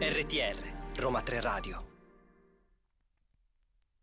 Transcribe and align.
RTR, 0.00 0.58
Roma 0.96 1.22
3 1.22 1.40
Radio. 1.40 1.86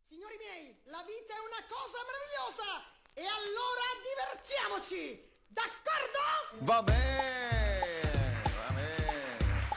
Signori 0.10 0.36
miei, 0.40 0.76
la 0.86 1.04
vita 1.06 1.36
è 1.36 1.40
una 1.46 1.64
cosa 1.70 2.00
meravigliosa 2.08 2.82
e 3.14 3.22
allora 3.22 3.86
divertiamoci! 4.02 5.30
D'accordo? 5.48 6.18
Va 6.66 6.82
bene, 6.82 8.42
va 8.42 8.74
bene. 8.74 9.70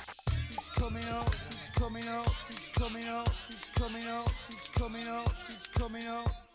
Coming 0.77 1.09
up, 1.09 1.37
coming 1.75 2.09
up, 2.09 2.33
coming 2.73 3.07
up, 3.07 3.31
coming 3.75 4.07
up, 4.07 4.33
coming 4.73 5.07
up, 5.07 5.31
coming 5.75 6.07
up. 6.07 6.50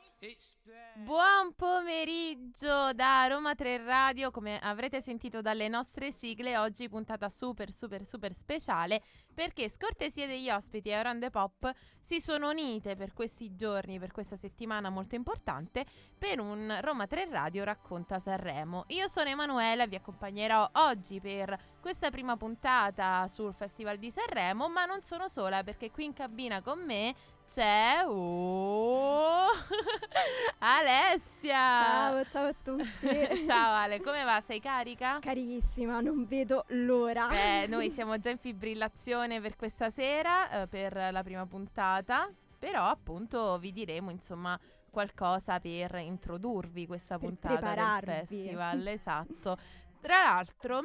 Buon 1.04 1.54
pomeriggio 1.56 2.94
da 2.94 3.28
Roma 3.28 3.54
3 3.54 3.84
Radio, 3.84 4.32
come 4.32 4.58
avrete 4.60 5.02
sentito 5.02 5.42
dalle 5.42 5.68
nostre 5.68 6.12
sigle, 6.14 6.58
oggi 6.58 6.88
puntata 6.88 7.28
super 7.28 7.72
super 7.72 8.06
super 8.06 8.34
speciale 8.34 9.04
perché 9.34 9.70
scortesie 9.70 10.26
degli 10.26 10.50
ospiti 10.50 10.90
e 10.90 10.98
Orande 10.98 11.30
Pop 11.30 11.70
si 12.00 12.22
sono 12.22 12.50
unite 12.50 12.96
per 12.96 13.14
questi 13.14 13.56
giorni, 13.56 14.00
per 14.00 14.12
questa 14.12 14.38
settimana 14.38 14.90
molto 14.90 15.16
importante, 15.16 15.86
per 16.18 16.40
un 16.40 16.76
Roma 16.82 17.06
3 17.06 17.28
Radio 17.30 17.66
racconta 17.66 18.18
Sanremo. 18.18 18.86
Io 18.88 19.10
sono 19.10 19.28
Emanuela 19.28 19.86
vi 19.86 19.96
accompagnerò 19.96 20.70
oggi 20.76 21.20
per 21.20 21.74
questa 21.82 22.10
prima 22.10 22.38
puntata 22.38 23.28
sul 23.28 23.54
Festival 23.54 23.98
di 23.98 24.10
Sanremo, 24.10 24.70
ma 24.70 24.86
non 24.86 25.02
sono 25.02 25.28
sola 25.28 25.62
perché 25.64 25.92
qui 25.92 26.06
in 26.06 26.14
cabina 26.14 26.62
con 26.62 26.80
me 26.80 27.14
c'è 27.48 28.04
oh, 28.06 29.48
Alessia. 30.60 31.54
Ciao, 31.54 32.26
ciao 32.26 32.48
a 32.48 32.54
tutti. 32.62 33.44
Ciao 33.46 33.74
Ale, 33.76 34.02
come 34.02 34.24
va? 34.24 34.42
Sei 34.42 34.60
carica? 34.60 35.20
Carissima, 35.20 36.02
non 36.02 36.26
vedo 36.26 36.66
l'ora. 36.70 37.28
Beh, 37.28 37.68
noi 37.70 37.90
siamo 37.90 38.18
già 38.20 38.30
in 38.32 38.38
fibrillazione 38.40 39.40
per 39.42 39.56
questa 39.56 39.90
sera, 39.90 40.50
eh, 40.64 40.68
per 40.68 41.10
la 41.12 41.24
prima 41.24 41.46
puntata, 41.46 42.30
però 42.58 42.86
appunto 42.86 43.58
vi 43.60 43.72
diremo 43.72 44.10
insomma 44.10 44.60
qualcosa 44.90 45.60
per 45.60 45.96
introdurvi 45.96 46.88
questa 46.88 47.18
Per 47.18 47.28
puntata 47.28 47.54
del 47.54 47.64
prepararvi. 47.64 48.12
festival, 48.26 48.88
esatto. 48.88 49.58
Tra 50.02 50.24
l'altro, 50.24 50.82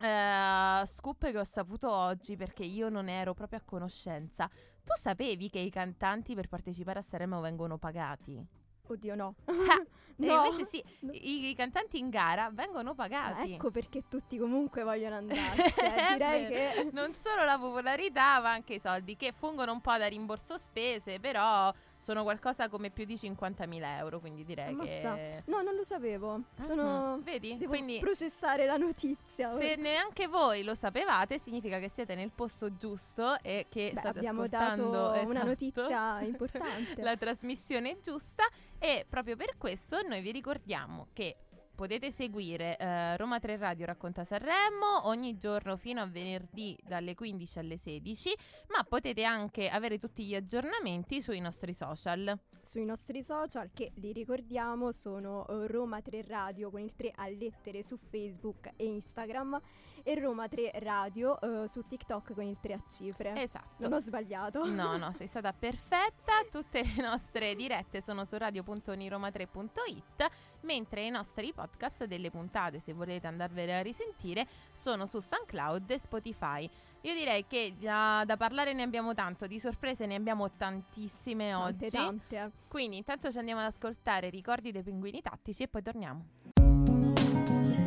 eh, 0.00 0.86
scoop 0.86 1.30
che 1.30 1.38
ho 1.38 1.44
saputo 1.44 1.90
oggi 1.90 2.36
perché 2.36 2.64
io 2.64 2.88
non 2.88 3.08
ero 3.08 3.32
proprio 3.32 3.58
a 3.60 3.62
conoscenza. 3.64 4.50
Tu 4.84 4.92
sapevi 5.00 5.48
che 5.48 5.58
i 5.58 5.70
cantanti 5.70 6.34
per 6.34 6.48
partecipare 6.48 6.98
a 6.98 7.02
Sanremo 7.02 7.40
vengono 7.40 7.78
pagati? 7.78 8.44
Oddio, 8.86 9.14
no. 9.14 9.34
Ah, 10.20 10.22
E 10.22 10.26
No. 10.26 10.44
invece 10.44 10.64
sì, 10.66 10.84
No. 11.00 11.12
i, 11.12 11.48
i 11.50 11.54
cantanti 11.54 11.98
in 11.98 12.08
gara 12.10 12.48
vengono 12.52 12.94
pagati. 12.94 13.54
ecco 13.54 13.70
perché 13.70 14.04
tutti 14.08 14.38
comunque 14.38 14.82
vogliono 14.82 15.16
andare. 15.16 15.40
Cioè, 15.74 16.12
direi 16.12 16.46
che 16.48 16.88
non 16.92 17.14
solo 17.16 17.44
la 17.44 17.58
popolarità, 17.58 18.40
ma 18.40 18.52
anche 18.52 18.74
i 18.74 18.80
soldi 18.80 19.16
che 19.16 19.32
fungono 19.32 19.72
un 19.72 19.80
po' 19.80 19.96
da 19.96 20.06
rimborso 20.06 20.56
spese, 20.58 21.18
però 21.20 21.72
sono 21.98 22.22
qualcosa 22.22 22.68
come 22.68 22.90
più 22.90 23.06
di 23.06 23.14
50.000 23.14 23.96
euro, 23.98 24.20
quindi 24.20 24.44
direi 24.44 24.68
Ammazza. 24.68 25.14
che... 25.14 25.42
No, 25.46 25.62
non 25.62 25.74
lo 25.74 25.84
sapevo. 25.84 26.34
Ah, 26.58 26.62
Sono 26.62 27.18
Vedi? 27.22 27.56
Devo 27.56 27.72
quindi 27.72 27.98
processare 27.98 28.66
la 28.66 28.76
notizia. 28.76 29.56
se 29.56 29.76
neanche 29.80 30.26
voi 30.26 30.62
lo 30.64 30.74
sapevate, 30.74 31.38
significa 31.38 31.78
che 31.78 31.88
siete 31.88 32.14
nel 32.14 32.30
posto 32.30 32.76
giusto 32.76 33.38
e 33.40 33.66
che 33.70 33.90
Beh, 33.94 34.00
state 34.00 34.18
abbiamo 34.18 34.42
ascoltando 34.42 34.90
dato 34.90 35.10
una 35.10 35.20
esatto, 35.40 35.46
notizia 35.46 36.20
importante. 36.20 37.02
la 37.02 37.16
trasmissione 37.16 37.98
giusta 38.02 38.44
e 38.84 39.06
proprio 39.08 39.34
per 39.34 39.56
questo 39.56 40.02
noi 40.02 40.20
vi 40.20 40.30
ricordiamo 40.30 41.08
che 41.14 41.36
potete 41.74 42.10
seguire 42.10 42.76
eh, 42.76 43.16
Roma 43.16 43.40
3 43.40 43.56
Radio 43.56 43.86
Racconta 43.86 44.24
Sanremo 44.24 45.08
ogni 45.08 45.38
giorno 45.38 45.78
fino 45.78 46.02
a 46.02 46.06
venerdì 46.06 46.76
dalle 46.82 47.14
15 47.14 47.58
alle 47.60 47.78
16, 47.78 48.36
ma 48.68 48.84
potete 48.84 49.24
anche 49.24 49.70
avere 49.70 49.98
tutti 49.98 50.22
gli 50.24 50.34
aggiornamenti 50.34 51.22
sui 51.22 51.40
nostri 51.40 51.72
social. 51.72 52.38
Sui 52.60 52.84
nostri 52.84 53.22
social 53.22 53.70
che 53.72 53.90
li 53.94 54.12
ricordiamo 54.12 54.92
sono 54.92 55.46
eh, 55.48 55.66
Roma 55.66 56.02
3 56.02 56.22
Radio 56.26 56.70
con 56.70 56.80
il 56.80 56.94
3 56.94 57.10
a 57.14 57.28
lettere 57.28 57.82
su 57.82 57.96
Facebook 57.96 58.70
e 58.76 58.84
Instagram 58.84 59.58
e 60.04 60.20
Roma 60.20 60.46
3 60.46 60.70
Radio 60.74 61.40
eh, 61.40 61.66
su 61.66 61.84
TikTok 61.86 62.34
con 62.34 62.44
il 62.44 62.58
3 62.60 62.72
a 62.74 62.82
cifre. 62.88 63.40
Esatto. 63.40 63.74
Non 63.78 63.94
ho 63.94 64.00
sbagliato. 64.00 64.64
No, 64.66 64.96
no, 64.96 65.12
sei 65.12 65.26
stata 65.26 65.52
perfetta. 65.52 66.32
Tutte 66.50 66.82
le 66.82 67.02
nostre 67.02 67.54
dirette 67.56 68.00
sono 68.00 68.24
su 68.24 68.36
radio.uniroma3.it, 68.36 70.30
mentre 70.60 71.06
i 71.06 71.10
nostri 71.10 71.52
podcast 71.52 72.04
delle 72.04 72.30
puntate, 72.30 72.80
se 72.80 72.92
volete 72.92 73.26
andarvele 73.26 73.76
a 73.76 73.82
risentire, 73.82 74.46
sono 74.72 75.06
su 75.06 75.20
SoundCloud 75.20 75.90
e 75.90 75.98
Spotify. 75.98 76.68
Io 77.00 77.14
direi 77.14 77.46
che 77.46 77.74
da, 77.78 78.22
da 78.26 78.36
parlare 78.36 78.72
ne 78.72 78.82
abbiamo 78.82 79.14
tanto, 79.14 79.46
di 79.46 79.58
sorprese 79.58 80.06
ne 80.06 80.14
abbiamo 80.14 80.52
tantissime 80.52 81.50
Tante, 81.50 81.84
oggi. 81.86 81.96
tante. 81.96 82.50
Quindi 82.68 82.98
intanto 82.98 83.30
ci 83.30 83.38
andiamo 83.38 83.60
ad 83.60 83.66
ascoltare 83.66 84.30
Ricordi 84.30 84.72
dei 84.72 84.82
pinguini 84.82 85.20
tattici 85.20 85.64
e 85.64 85.68
poi 85.68 85.82
torniamo. 85.82 87.83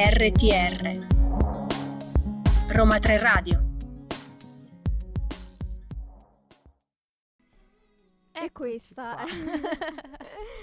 RTR 0.00 1.06
Roma 2.68 3.00
3 3.00 3.18
Radio. 3.18 3.64
E 8.30 8.52
questa. 8.52 9.16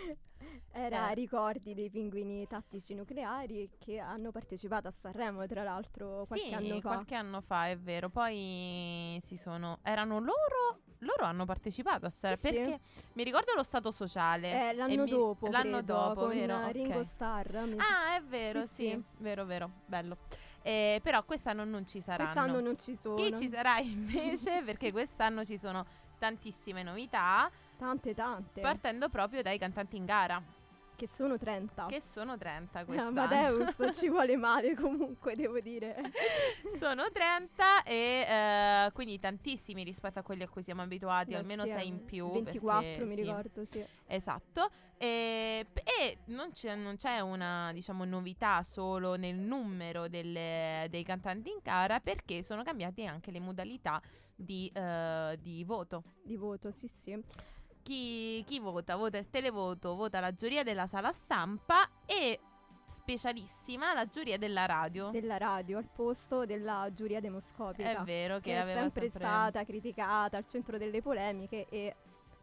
era 0.78 1.10
Eh. 1.12 1.14
ricordi 1.14 1.74
dei 1.74 1.90
pinguini 1.90 2.46
tattici 2.48 2.94
nucleari 2.94 3.70
che 3.80 3.98
hanno 4.00 4.32
partecipato 4.32 4.90
a 4.90 4.92
Sanremo, 4.92 5.46
tra 5.48 5.64
l'altro, 5.64 6.26
qualche 6.28 6.48
sì, 6.48 6.54
anno 6.54 6.80
fa. 6.82 6.90
qualche 6.90 7.16
anno 7.16 7.42
fa, 7.42 7.68
è 7.70 7.78
vero. 7.78 8.10
Poi 8.10 9.20
si 9.24 9.38
sono. 9.38 9.80
Erano 9.84 10.20
loro. 10.20 10.82
Loro 11.00 11.24
hanno 11.26 11.46
partecipato 11.46 12.06
a 12.06 12.10
Sanremo 12.10 12.42
Sì, 12.42 12.48
sì. 12.48 12.54
perché 12.54 12.80
mi 13.14 13.24
ricordo 13.24 13.54
lo 13.56 13.64
stato 13.64 13.92
sociale. 13.92 14.70
Eh, 14.70 14.74
l'anno 14.74 15.04
mi- 15.04 15.10
dopo, 15.10 15.48
l'anno 15.48 15.78
credo, 15.78 15.94
dopo, 15.94 16.20
con 16.22 16.30
vero? 16.30 16.68
Ringo 16.72 17.00
Ok. 17.00 17.06
Starr. 17.06 17.66
mi- 17.68 17.78
Ah, 17.78 18.16
è 18.16 18.22
vero, 18.24 18.62
Sì, 18.62 18.68
sì, 18.68 18.74
sì. 18.90 19.04
vero, 19.20 19.46
vero, 19.46 19.70
bello. 19.86 20.18
Eh, 20.62 21.00
però 21.04 21.24
quest'anno 21.24 21.64
non 21.64 21.86
ci 21.86 22.02
saranno. 22.02 22.32
Quest'anno 22.32 22.60
non 22.60 22.78
ci 22.78 22.96
sono. 22.96 23.16
Chi 23.16 23.36
ci 23.36 23.48
sarà 23.50 23.78
invece? 23.80 24.62
perché 24.66 24.92
quest'anno 24.92 25.46
ci 25.46 25.58
sono 25.58 25.86
tantissime 26.18 26.82
novità, 26.82 27.52
Tante, 27.78 28.14
tante. 28.16 28.62
partendo 28.62 29.10
proprio 29.10 29.42
dai 29.44 29.58
cantanti 29.60 29.98
in 29.98 30.06
gara, 30.06 30.42
che 30.96 31.08
sono 31.08 31.38
30. 31.38 31.86
che 31.88 32.02
sono 32.02 32.38
30 32.38 32.80
Eh, 32.82 32.86
quest'anno. 32.86 33.22
Amadeus 33.22 33.76
ci 33.98 34.10
vuole 34.10 34.36
male 34.38 34.74
comunque, 34.76 35.36
devo 35.36 35.60
dire. 35.60 35.96
sono 36.80 37.10
30 37.12 37.84
e 37.84 38.26
eh, 38.28 38.92
quindi 38.94 39.20
tantissimi 39.20 39.84
rispetto 39.84 40.20
a 40.20 40.22
quelli 40.24 40.44
a 40.44 40.48
cui 40.50 40.64
siamo 40.64 40.82
abituati, 40.82 41.32
Beh, 41.32 41.38
almeno 41.38 41.64
sì, 41.64 41.70
6 41.70 41.82
eh, 41.82 41.86
in 41.86 42.06
più. 42.06 42.32
24 42.32 42.82
perché- 42.88 43.04
mi 43.06 43.16
sì, 43.16 43.22
ricordo, 43.22 43.66
sì. 43.66 43.86
Esatto. 44.08 44.70
E, 44.98 45.66
e 45.84 46.18
non, 46.28 46.52
c'è, 46.52 46.74
non 46.76 46.96
c'è 46.96 47.20
una 47.20 47.72
diciamo, 47.74 48.06
novità 48.06 48.64
solo 48.64 49.16
nel 49.16 49.36
numero 49.36 50.08
delle- 50.08 50.88
dei 50.90 51.04
cantanti 51.04 51.50
in 51.50 51.60
gara 51.62 52.00
perché 52.00 52.44
sono 52.44 52.64
cambiate 52.64 53.04
anche 53.06 53.32
le 53.32 53.42
modalità 53.42 54.02
di, 54.34 54.72
eh, 54.74 55.38
di 55.42 55.64
voto. 55.66 56.04
Di 56.24 56.36
voto, 56.38 56.72
sì, 56.72 56.88
sì. 56.88 57.22
Chi, 57.86 58.44
chi 58.48 58.60
vota? 58.60 58.96
Vota 58.96 59.20
il 59.20 59.30
televoto, 59.30 59.94
vota 59.94 60.20
la 60.20 60.34
giuria 60.34 60.64
della 60.64 60.88
sala 60.88 61.12
stampa 61.12 61.88
e 62.08 62.40
specialissima 62.84 63.94
la 63.94 64.08
giuria 64.08 64.40
della 64.40 64.66
radio. 64.66 65.12
Della 65.12 65.38
radio 65.38 65.78
al 65.78 65.88
posto 65.94 66.48
della 66.48 66.90
giuria 66.96 67.20
demoscopica. 67.20 68.02
È 68.02 68.02
vero 68.02 68.38
che, 68.38 68.50
che 68.50 68.54
è 68.54 68.58
aveva 68.62 68.80
sempre, 68.80 69.10
stata 69.10 69.64
criticata 69.64 70.36
al 70.36 70.48
centro 70.48 70.80
delle 70.80 71.04
polemiche 71.04 71.68
e 71.70 71.96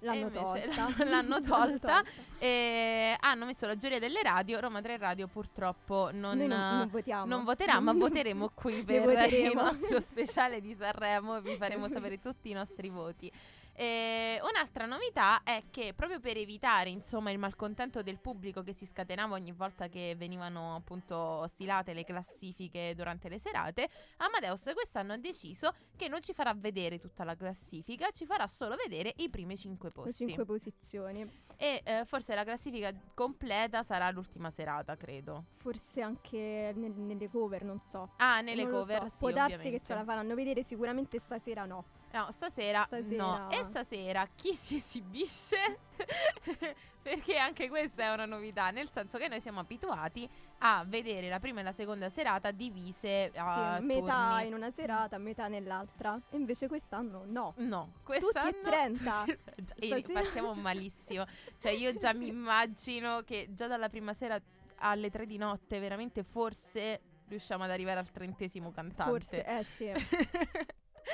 l'hanno 0.03 0.27
invece 0.27 0.69
tolta. 0.69 0.89
l'hanno 1.11 1.41
tolta. 1.43 2.05
E 2.39 3.17
hanno 3.19 3.45
messo 3.45 3.67
la 3.67 3.77
giuria 3.77 3.99
delle 3.99 4.23
radio. 4.23 4.61
Roma 4.61 4.81
3 4.81 4.97
Radio 4.97 5.27
purtroppo 5.27 6.11
non, 6.13 6.39
non, 6.39 6.47
non 6.47 6.89
votiamo. 6.89 7.27
non 7.27 7.43
voterà, 7.43 7.81
ma 7.81 7.91
voteremo 7.99 8.51
qui 8.55 8.85
per 8.85 9.01
il 9.01 9.09
voteremo. 9.09 9.61
nostro 9.61 9.99
speciale 9.99 10.61
di 10.61 10.73
Sanremo. 10.73 11.41
Vi 11.41 11.57
faremo 11.57 11.89
sapere 11.89 12.21
tutti 12.21 12.49
i 12.49 12.53
nostri 12.53 12.91
voti. 12.91 13.33
E 13.75 14.39
un'altra 14.43 14.85
novità 14.87 15.43
è 15.43 15.65
che 15.71 15.95
proprio 15.95 16.21
per 16.21 16.37
evitare 16.37 16.91
insomma 16.91 17.31
il 17.31 17.39
malcontento 17.39 18.03
del 18.03 18.19
pubblico 18.19 18.63
che 18.63 18.75
si 18.75 18.85
scatenava 18.87 19.35
ogni 19.35 19.53
volta 19.53 19.89
che 19.89 20.15
venivano 20.17 20.75
appunto 20.77 21.47
stilate 21.49 21.95
le 21.95 22.05
classifiche 22.05 22.95
durante 22.95 23.29
le 23.29 23.39
serate, 23.39 23.89
Amadeus 24.19 24.71
quest'anno 24.75 25.15
ha 25.15 25.17
deciso 25.17 25.73
che 25.97 26.09
non 26.09 26.21
ci 26.23 26.35
farà 26.35 26.53
vedere 26.55 26.99
tutta 26.99 27.25
la 27.25 27.35
classifica, 27.35 28.11
ci 28.11 28.27
farà 28.27 28.47
solo 28.47 28.77
vedere 28.77 29.15
i 29.17 29.31
primi 29.31 29.57
cinque 29.57 29.89
Le 29.89 29.95
posti. 30.03 30.27
cinque 30.27 30.45
posizioni. 30.45 31.27
E 31.57 31.81
eh, 31.85 32.05
forse 32.05 32.35
la 32.35 32.45
classifica 32.45 32.93
completa 33.15 33.83
sarà 33.83 34.11
l'ultima 34.11 34.51
serata, 34.51 34.97
credo. 34.97 35.45
Forse 35.57 36.03
anche 36.03 36.73
nel- 36.77 36.93
nelle 36.93 37.29
cover, 37.31 37.65
non 37.65 37.81
so. 37.83 38.11
Ah, 38.17 38.41
nelle 38.41 38.65
Non 38.65 38.73
cover, 38.73 39.03
so. 39.03 39.09
sì, 39.11 39.17
Può 39.19 39.31
darsi 39.31 39.55
ovviamente. 39.55 39.79
che 39.79 39.85
ce 39.85 39.95
la 39.95 40.05
faranno 40.05 40.35
vedere, 40.35 40.63
sicuramente 40.63 41.19
stasera 41.21 41.65
no. 41.65 41.85
No, 42.13 42.29
stasera, 42.33 42.85
Stasera- 42.85 43.17
no. 43.39 43.51
E 43.51 43.65
stasera 43.65 44.29
chi 44.35 44.55
si 44.57 44.77
esibisce? 44.77 45.79
Perché 47.03 47.37
anche 47.37 47.69
questa 47.69 48.05
è 48.05 48.13
una 48.13 48.27
novità, 48.27 48.71
nel 48.71 48.89
senso 48.91 49.19
che 49.19 49.27
noi 49.27 49.41
siamo 49.41 49.59
abituati 49.59 50.29
a 50.59 50.85
vedere 50.87 51.29
la 51.29 51.41
prima 51.41 51.59
e 51.59 51.65
la 51.65 51.73
seconda 51.73 52.09
serata 52.09 52.53
divise 52.53 53.33
a 53.35 53.77
Sì, 53.79 53.85
metà 53.85 54.29
turni. 54.35 54.47
in 54.47 54.55
una 54.55 54.71
serata, 54.71 55.19
metà 55.19 55.49
nell'altra. 55.49 56.17
E 56.31 56.37
invece 56.37 56.69
quest'anno 56.69 57.25
no. 57.27 57.55
No, 57.57 57.95
quest'anno 58.05 58.51
Tutti 58.53 58.59
e 58.59 58.71
30. 58.71 59.25
Già, 59.57 59.75
e 59.75 59.87
Stasera- 59.87 60.21
partiamo 60.21 60.55
malissimo. 60.55 61.25
Cioè, 61.59 61.73
io 61.73 61.97
già 61.97 62.13
mi 62.15 62.29
immagino 62.29 63.23
che 63.23 63.49
già 63.51 63.67
dalla 63.67 63.89
prima 63.89 64.13
sera 64.15 64.41
alle 64.77 65.11
tre 65.11 65.27
di 65.27 65.39
notte, 65.39 65.81
veramente, 65.81 66.23
forse 66.23 67.01
riusciamo 67.27 67.65
ad 67.65 67.71
arrivare 67.71 67.99
al 67.99 68.11
trentesimo 68.13 68.71
cantante. 68.71 69.11
Forse, 69.11 69.45
eh 69.45 69.65
sì. 69.65 69.93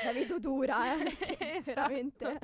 La 0.04 0.12
vedo 0.12 0.38
dura, 0.38 0.94
eh. 0.96 1.16
Esatto. 1.58 1.80
Veramente. 1.88 2.38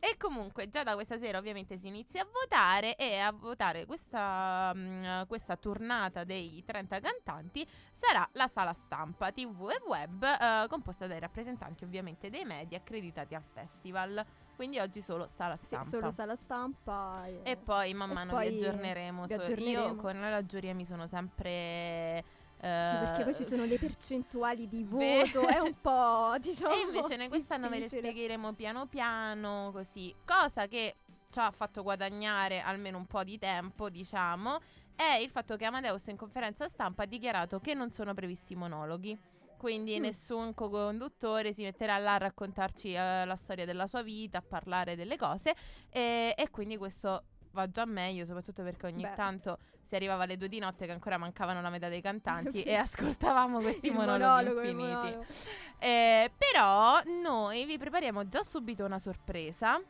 E 0.00 0.16
comunque 0.16 0.68
già 0.68 0.82
da 0.82 0.94
questa 0.94 1.18
sera 1.18 1.38
ovviamente 1.38 1.76
si 1.78 1.86
inizia 1.88 2.22
a 2.22 2.26
votare 2.32 2.96
e 2.96 3.18
a 3.18 3.32
votare 3.32 3.86
questa, 3.86 4.72
mm, 4.74 5.22
questa 5.26 5.56
tornata 5.56 6.24
dei 6.24 6.62
30 6.64 7.00
cantanti 7.00 7.66
sarà 7.92 8.28
la 8.32 8.46
sala 8.48 8.72
stampa 8.72 9.30
TV 9.32 9.70
e 9.70 9.80
web 9.86 10.22
eh, 10.24 10.66
composta 10.68 11.06
dai 11.06 11.18
rappresentanti 11.20 11.84
ovviamente 11.84 12.30
dei 12.30 12.44
media 12.44 12.78
accreditati 12.78 13.34
al 13.34 13.42
festival. 13.52 14.24
Quindi 14.54 14.78
oggi 14.80 15.00
solo 15.00 15.28
sala 15.28 15.56
Sì, 15.56 15.66
stampa. 15.66 15.88
solo 15.88 16.10
sala 16.10 16.34
stampa. 16.36 17.24
E, 17.26 17.40
E 17.44 17.56
poi 17.56 17.94
man 17.94 18.10
mano 18.10 18.36
vi 18.38 18.46
aggiorneremo. 18.48 19.22
vi 19.22 19.28
su- 19.28 19.34
Io 19.34 19.42
aggiorneremo. 19.42 19.94
con 19.94 20.20
la 20.20 20.44
giuria 20.46 20.74
mi 20.74 20.84
sono 20.84 21.06
sempre... 21.06 22.24
Sì, 22.60 22.96
perché 22.96 23.22
poi 23.22 23.34
ci 23.34 23.42
eh, 23.42 23.46
sono 23.46 23.64
le 23.64 23.78
percentuali 23.78 24.68
di 24.68 24.82
voto, 24.84 25.46
è 25.46 25.58
un 25.58 25.74
po', 25.80 26.34
diciamo. 26.40 26.74
E 26.74 26.80
invece 26.80 27.16
noi 27.16 27.28
quest'anno 27.28 27.68
ve 27.68 27.78
le 27.78 27.88
spiegheremo 27.88 28.52
piano 28.54 28.86
piano, 28.86 29.70
così. 29.72 30.14
Cosa 30.24 30.66
che 30.66 30.96
ci 31.30 31.38
ha 31.38 31.50
fatto 31.50 31.82
guadagnare 31.82 32.60
almeno 32.60 32.98
un 32.98 33.06
po' 33.06 33.22
di 33.22 33.38
tempo, 33.38 33.90
diciamo, 33.90 34.58
è 34.96 35.18
il 35.20 35.30
fatto 35.30 35.56
che 35.56 35.64
Amadeus 35.64 36.06
in 36.08 36.16
conferenza 36.16 36.68
stampa 36.68 37.04
ha 37.04 37.06
dichiarato 37.06 37.60
che 37.60 37.74
non 37.74 37.90
sono 37.90 38.14
previsti 38.14 38.54
monologhi. 38.56 39.16
Quindi 39.56 39.98
Mm. 39.98 40.02
nessun 40.02 40.54
co-conduttore 40.54 41.52
si 41.52 41.62
metterà 41.62 41.98
là 41.98 42.14
a 42.14 42.18
raccontarci 42.18 42.92
eh, 42.92 43.24
la 43.24 43.36
storia 43.36 43.64
della 43.64 43.88
sua 43.88 44.02
vita, 44.02 44.38
a 44.38 44.42
parlare 44.42 44.94
delle 44.94 45.16
cose. 45.16 45.52
E, 45.90 46.32
e 46.36 46.50
quindi 46.50 46.76
questo 46.76 47.24
va 47.52 47.68
già 47.68 47.84
meglio, 47.84 48.24
soprattutto 48.24 48.62
perché 48.62 48.86
ogni 48.86 49.02
Beh. 49.02 49.14
tanto 49.16 49.58
si 49.88 49.94
arrivava 49.94 50.24
alle 50.24 50.36
due 50.36 50.50
di 50.50 50.58
notte 50.58 50.84
che 50.84 50.92
ancora 50.92 51.16
mancavano 51.16 51.62
la 51.62 51.70
metà 51.70 51.88
dei 51.88 52.02
cantanti 52.02 52.60
e 52.62 52.74
ascoltavamo 52.74 53.60
questi 53.62 53.88
monologhi 53.90 54.50
monologo, 54.50 54.60
infiniti. 54.68 55.32
Eh, 55.78 56.30
però 56.36 57.00
noi 57.22 57.64
vi 57.64 57.78
prepariamo 57.78 58.28
già 58.28 58.42
subito 58.42 58.84
una 58.84 58.98
sorpresa 58.98 59.80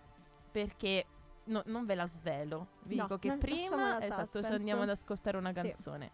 perché 0.53 1.05
no- 1.47 1.65
non 1.67 1.85
ve 1.85 1.97
la 1.97 2.07
svelo. 2.07 2.69
Vi 2.83 2.95
No, 2.95 3.03
dico 3.03 3.19
che 3.19 3.37
prima 3.39 4.01
esatto, 4.01 4.41
ci 4.41 4.53
andiamo 4.53 4.83
ad 4.83 4.91
ascoltare 4.91 5.37
una 5.37 5.53
Sì. 5.53 5.61
canzone. 5.63 6.13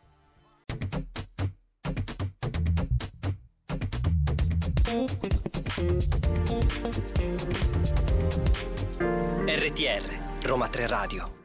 RTR, 9.46 10.46
Roma 10.46 10.68
3 10.68 10.86
Radio. 10.86 11.43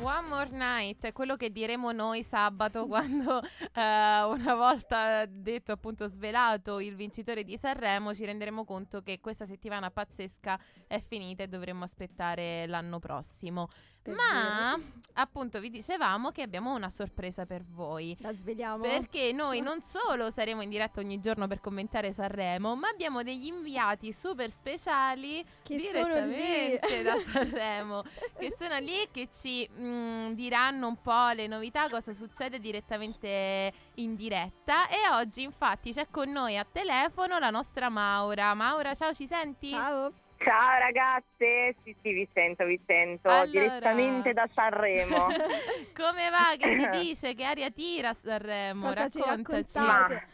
One 0.00 0.28
More 0.28 0.50
Night 0.50 1.12
quello 1.12 1.34
che 1.34 1.50
diremo 1.50 1.90
noi 1.90 2.22
sabato 2.22 2.86
quando 2.88 3.42
eh, 3.42 3.48
una 3.74 4.54
volta 4.54 5.26
detto 5.26 5.72
appunto 5.72 6.06
svelato 6.06 6.78
il 6.78 6.94
vincitore 6.94 7.42
di 7.42 7.58
Sanremo 7.58 8.14
ci 8.14 8.24
renderemo 8.24 8.64
conto 8.64 9.02
che 9.02 9.18
questa 9.20 9.44
settimana 9.44 9.90
pazzesca 9.90 10.58
è 10.86 11.02
finita 11.04 11.42
e 11.42 11.48
dovremmo 11.48 11.82
aspettare 11.84 12.66
l'anno 12.66 13.00
prossimo. 13.00 13.68
Ma 14.04 14.78
appunto 15.14 15.60
vi 15.60 15.70
dicevamo 15.70 16.30
che 16.30 16.42
abbiamo 16.42 16.74
una 16.74 16.90
sorpresa 16.90 17.44
per 17.44 17.64
voi. 17.64 18.16
La 18.20 18.32
sveliamo. 18.32 18.82
Perché 18.82 19.32
noi 19.32 19.60
non 19.60 19.82
solo 19.82 20.30
saremo 20.30 20.62
in 20.62 20.70
diretta 20.70 21.00
ogni 21.00 21.20
giorno 21.20 21.46
per 21.46 21.60
commentare 21.60 22.12
Sanremo, 22.12 22.74
ma 22.76 22.88
abbiamo 22.88 23.22
degli 23.22 23.46
inviati 23.46 24.12
super 24.12 24.50
speciali 24.50 25.44
Che 25.62 25.76
direttamente 25.76 27.02
da 27.02 27.18
Sanremo, 27.18 28.02
che 28.38 28.54
sono 28.56 28.78
lì 28.78 29.02
e 29.02 29.08
che 29.10 29.28
ci 29.32 29.68
mm, 29.70 30.32
diranno 30.32 30.86
un 30.86 31.00
po' 31.00 31.30
le 31.30 31.46
novità, 31.46 31.88
cosa 31.88 32.12
succede 32.12 32.58
direttamente 32.58 33.72
in 33.94 34.14
diretta. 34.14 34.88
E 34.88 34.96
oggi 35.12 35.42
infatti 35.42 35.92
c'è 35.92 36.08
con 36.10 36.30
noi 36.30 36.56
a 36.56 36.66
telefono 36.70 37.38
la 37.38 37.50
nostra 37.50 37.88
Maura. 37.88 38.54
Maura, 38.54 38.94
ciao, 38.94 39.12
ci 39.12 39.26
senti? 39.26 39.70
Ciao. 39.70 40.12
Ciao 40.38 40.78
ragazze, 40.78 41.74
sì 41.82 41.94
sì 42.00 42.12
vi 42.12 42.28
sento, 42.32 42.64
vi 42.64 42.80
sento, 42.86 43.28
Allora. 43.28 43.46
direttamente 43.46 44.32
da 44.32 44.48
Sanremo. 44.54 45.26
Come 45.94 46.30
va? 46.30 46.54
Che 46.56 46.74
si 46.74 46.88
dice? 46.98 47.34
Che 47.34 47.44
aria 47.44 47.70
tira 47.70 48.10
a 48.10 48.14
Sanremo? 48.14 48.86
Cosa 48.86 49.08
ci 49.08 49.18
Raccontaci. 49.18 49.78
raccontate? 49.78 50.26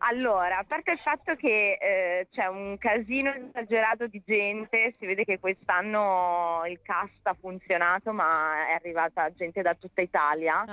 Allora, 0.00 0.58
a 0.58 0.64
parte 0.64 0.92
il 0.92 0.98
fatto 1.00 1.34
che 1.34 1.72
eh, 1.72 2.28
c'è 2.30 2.46
un 2.46 2.78
casino 2.78 3.32
esagerato 3.34 4.06
di 4.06 4.22
gente, 4.24 4.94
si 4.96 5.04
vede 5.06 5.24
che 5.24 5.40
quest'anno 5.40 6.62
il 6.66 6.78
cast 6.82 7.26
ha 7.26 7.34
funzionato, 7.38 8.12
ma 8.12 8.68
è 8.68 8.72
arrivata 8.74 9.28
gente 9.34 9.60
da 9.60 9.74
tutta 9.74 10.00
Italia. 10.00 10.64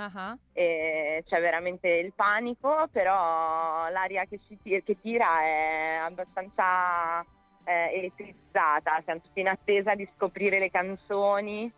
E 0.52 1.24
c'è 1.26 1.40
veramente 1.40 1.88
il 1.88 2.12
panico, 2.14 2.86
però 2.92 3.88
l'aria 3.90 4.24
che, 4.26 4.38
si 4.46 4.56
ti- 4.62 4.80
che 4.84 4.96
tira 5.00 5.42
è 5.42 5.98
abbastanza 6.04 7.24
eh, 7.66 7.90
elettrizzata, 7.98 9.02
siamo 9.04 9.20
tutti 9.20 9.40
in 9.40 9.48
attesa 9.48 9.94
di 9.94 10.08
scoprire 10.16 10.58
le 10.58 10.70
canzoni 10.70 11.70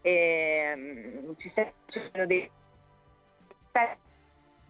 e 0.00 0.72
mm, 0.76 1.30
ci 1.38 1.52
sono 2.12 2.26
dei 2.26 2.50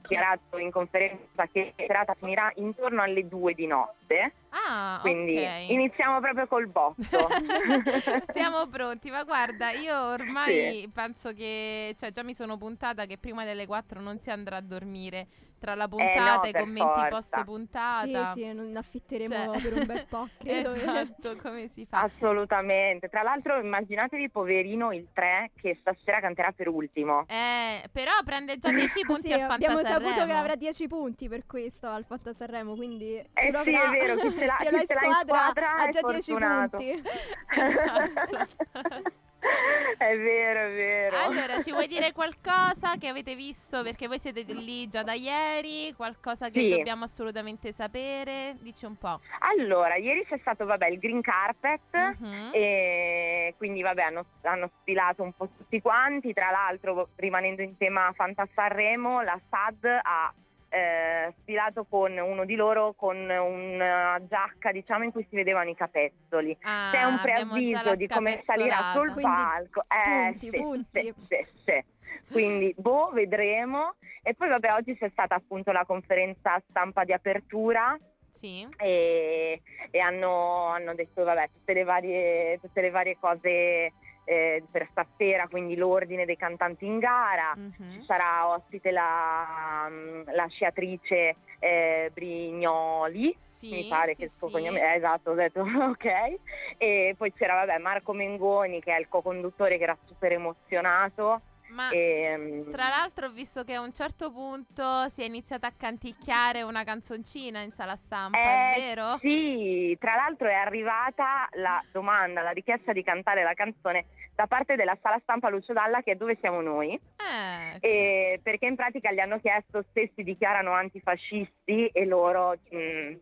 dichiarato 0.04 0.58
in 0.58 0.70
conferenza 0.70 1.46
che 1.50 1.72
la 1.76 1.84
serata 1.86 2.14
finirà 2.14 2.52
intorno 2.56 3.00
alle 3.02 3.26
due 3.26 3.54
di 3.54 3.66
notte, 3.66 4.32
Ah, 4.50 4.98
quindi 5.00 5.36
ok. 5.36 5.70
iniziamo 5.70 6.20
proprio 6.20 6.46
col 6.46 6.68
botto. 6.68 7.28
Siamo 8.32 8.66
pronti, 8.68 9.10
ma 9.10 9.24
guarda, 9.24 9.70
io 9.70 9.98
ormai 10.08 10.88
penso 10.92 11.32
che, 11.32 11.94
cioè 11.98 12.10
già 12.10 12.22
mi 12.22 12.34
sono 12.34 12.58
puntata 12.58 13.06
che 13.06 13.16
prima 13.16 13.44
delle 13.44 13.66
4 13.66 14.00
non 14.00 14.18
si 14.20 14.30
andrà 14.30 14.56
a 14.56 14.60
dormire 14.60 15.26
tra 15.64 15.74
la 15.74 15.88
puntata 15.88 16.42
e 16.42 16.46
i 16.46 16.48
Eh, 16.50 16.52
per 16.52 16.60
commenti 16.60 16.80
forza. 16.92 17.08
post 17.08 17.44
puntata. 17.44 18.32
Sì, 18.34 18.40
sì, 18.42 18.52
non 18.52 18.76
affitteremo 18.76 19.34
Cioè- 19.34 19.60
per 19.62 19.72
un 19.72 19.86
bel 19.86 20.06
po', 20.06 20.28
credo. 20.38 20.74
esatto, 20.74 21.36
come 21.40 21.68
si 21.68 21.86
fa? 21.86 22.02
Assolutamente. 22.02 23.08
Tra 23.08 23.22
l'altro 23.22 23.58
immaginatevi 23.58 24.28
poverino 24.30 24.92
il 24.92 25.08
3 25.14 25.52
che 25.58 25.76
stasera 25.80 26.20
canterà 26.20 26.52
per 26.52 26.68
ultimo. 26.68 27.24
Eh, 27.28 27.88
però 27.90 28.12
prende 28.24 28.58
già 28.58 28.70
10 28.70 29.00
punti 29.06 29.28
Sì, 29.28 29.32
al 29.32 29.40
Fanta 29.40 29.54
abbiamo 29.54 29.78
saputo 29.78 30.08
Sanremo. 30.10 30.26
che 30.26 30.32
avrà 30.38 30.54
10 30.54 30.86
punti 30.88 31.28
per 31.28 31.46
questo 31.46 31.86
al 31.88 32.04
Fanta 32.04 32.32
Sanremo, 32.34 32.74
quindi 32.74 33.14
Eh 33.16 33.26
sì, 33.34 33.46
è 33.46 33.48
avrà. 33.56 33.90
vero, 33.90 34.16
chi 34.16 34.30
ce 34.38 34.44
l'ha, 34.44 34.56
Chi 34.60 34.64
chi 34.66 34.70
l'ha 34.72 34.80
in 34.80 34.86
ce 34.86 34.94
l'ha 34.94 35.06
in 35.06 35.12
squadra 35.12 35.38
squadra 35.38 35.74
ha 35.76 35.86
è 35.86 35.88
già 35.90 36.00
10 36.06 36.30
fortunato. 36.32 36.76
punti. 36.76 37.02
Esatto. 37.56 39.22
è 39.98 40.16
vero, 40.16 40.60
è 40.68 40.74
vero. 40.74 41.16
Allora, 41.18 41.62
ci 41.62 41.70
vuoi 41.70 41.86
dire 41.86 42.12
qualcosa 42.14 42.96
che 42.98 43.08
avete 43.08 43.34
visto 43.34 43.82
perché 43.82 44.06
voi 44.06 44.18
siete 44.18 44.42
lì 44.52 44.88
già 44.88 45.02
da 45.02 45.12
ieri? 45.12 45.92
Qualcosa 45.94 46.48
che 46.50 46.60
Sì. 46.60 46.68
dobbiamo 46.70 47.04
assolutamente 47.04 47.72
sapere? 47.72 48.56
Dici 48.60 48.84
un 48.86 48.96
po'. 48.96 49.20
Allora, 49.40 49.96
ieri 49.96 50.24
c'è 50.26 50.38
stato, 50.40 50.64
vabbè, 50.64 50.88
il 50.88 50.98
green 50.98 51.20
carpet. 51.20 51.80
Mhm. 52.18 52.50
E 52.52 53.54
quindi 53.56 53.82
vabbè 53.82 54.02
hanno, 54.02 54.26
hanno 54.42 54.70
sfilato 54.80 55.22
un 55.22 55.32
po' 55.32 55.48
tutti 55.56 55.80
quanti, 55.80 56.32
tra 56.32 56.50
l'altro 56.50 57.10
rimanendo 57.16 57.62
in 57.62 57.76
tema 57.76 58.10
Fanta 58.14 58.46
Sanremo 58.54 59.22
la 59.22 59.38
SAD 59.50 59.84
ha 60.02 60.32
eh, 60.74 61.32
sfilato 61.40 61.84
con 61.88 62.16
uno 62.18 62.44
di 62.44 62.56
loro 62.56 62.94
con 62.94 63.16
una 63.16 64.18
giacca 64.28 64.72
diciamo 64.72 65.04
in 65.04 65.12
cui 65.12 65.24
si 65.28 65.36
vedevano 65.36 65.70
i 65.70 65.74
capezzoli. 65.76 66.56
Ah, 66.62 66.88
C'è 66.92 67.04
un 67.04 67.18
preavviso 67.20 67.94
di 67.94 68.08
come 68.08 68.40
salirà 68.42 68.90
sul 68.92 69.12
Quindi 69.12 69.22
palco. 69.32 69.82
Eh, 69.82 70.30
punti, 70.30 70.50
sì, 70.50 70.56
punti. 70.60 71.14
sì, 71.28 71.46
sì. 71.64 71.84
Quindi, 72.30 72.74
boh, 72.76 73.10
vedremo. 73.12 73.94
E 74.22 74.34
poi, 74.34 74.48
vabbè, 74.48 74.72
oggi 74.72 74.96
c'è 74.96 75.08
stata 75.10 75.34
appunto 75.34 75.70
la 75.70 75.84
conferenza 75.86 76.60
stampa 76.68 77.04
di 77.04 77.12
apertura 77.12 77.96
Sì. 78.32 78.66
e, 78.78 79.60
e 79.90 79.98
hanno, 80.00 80.66
hanno 80.68 80.94
detto, 80.94 81.22
vabbè, 81.24 81.50
tutte 81.52 81.72
le 81.74 81.84
varie, 81.84 82.58
tutte 82.60 82.80
le 82.80 82.90
varie 82.90 83.16
cose 83.20 83.92
eh, 84.24 84.62
per 84.70 84.88
stasera, 84.90 85.46
quindi 85.48 85.76
l'ordine 85.76 86.24
dei 86.24 86.36
cantanti 86.36 86.86
in 86.86 86.98
gara. 86.98 87.54
Mhm. 87.56 88.02
Sarà 88.04 88.48
ospite 88.48 88.90
la, 88.90 89.88
la 90.26 90.46
sciatrice 90.48 91.36
eh, 91.58 92.10
Brignoli, 92.12 93.36
Sì, 93.46 93.70
mi 93.70 93.86
pare 93.88 94.12
sì, 94.12 94.18
che 94.20 94.24
il 94.26 94.30
suo 94.30 94.48
sì. 94.48 94.54
cognome 94.54 94.80
eh, 94.80 94.96
esatto, 94.96 95.30
ho 95.30 95.34
detto 95.34 95.60
ok. 95.64 96.36
E 96.78 97.14
poi 97.16 97.32
c'era 97.32 97.54
vabbè, 97.64 97.78
Marco 97.78 98.12
Mengoni 98.12 98.80
che 98.80 98.94
è 98.94 98.98
il 98.98 99.08
co-conduttore 99.08 99.76
che 99.78 99.84
era 99.84 99.96
super 100.04 100.32
emozionato 100.32 101.40
Ma 101.68 101.90
Ehm, 101.90 102.70
tra 102.70 102.88
l'altro 102.88 103.26
ho 103.26 103.30
visto 103.30 103.64
che 103.64 103.74
a 103.74 103.80
un 103.80 103.92
certo 103.92 104.30
punto 104.30 105.08
si 105.08 105.22
è 105.22 105.24
iniziata 105.24 105.66
a 105.68 105.72
canticchiare 105.76 106.62
una 106.62 106.84
canzoncina 106.84 107.60
in 107.60 107.72
sala 107.72 107.96
stampa, 107.96 108.38
è 108.38 108.72
Eh, 108.76 108.80
vero? 108.80 109.18
Sì, 109.18 109.96
tra 109.98 110.14
l'altro 110.14 110.48
è 110.48 110.54
arrivata 110.54 111.48
la 111.52 111.82
domanda, 111.90 112.42
la 112.42 112.50
richiesta 112.50 112.92
di 112.92 113.02
cantare 113.02 113.42
la 113.42 113.54
canzone 113.54 114.06
da 114.34 114.46
parte 114.46 114.74
della 114.74 114.96
sala 115.00 115.18
stampa 115.22 115.48
Lucio 115.48 115.72
Dalla 115.72 116.02
che 116.02 116.12
è 116.12 116.16
dove 116.16 116.36
siamo 116.40 116.60
noi, 116.60 116.92
Eh, 116.92 117.78
e 117.80 118.40
perché 118.42 118.66
in 118.66 118.74
pratica 118.74 119.12
gli 119.12 119.20
hanno 119.20 119.38
chiesto 119.40 119.84
se 119.92 120.10
si 120.14 120.22
dichiarano 120.24 120.72
antifascisti 120.72 121.86
e 121.92 122.04
loro 122.04 122.56
mm, 122.74 123.12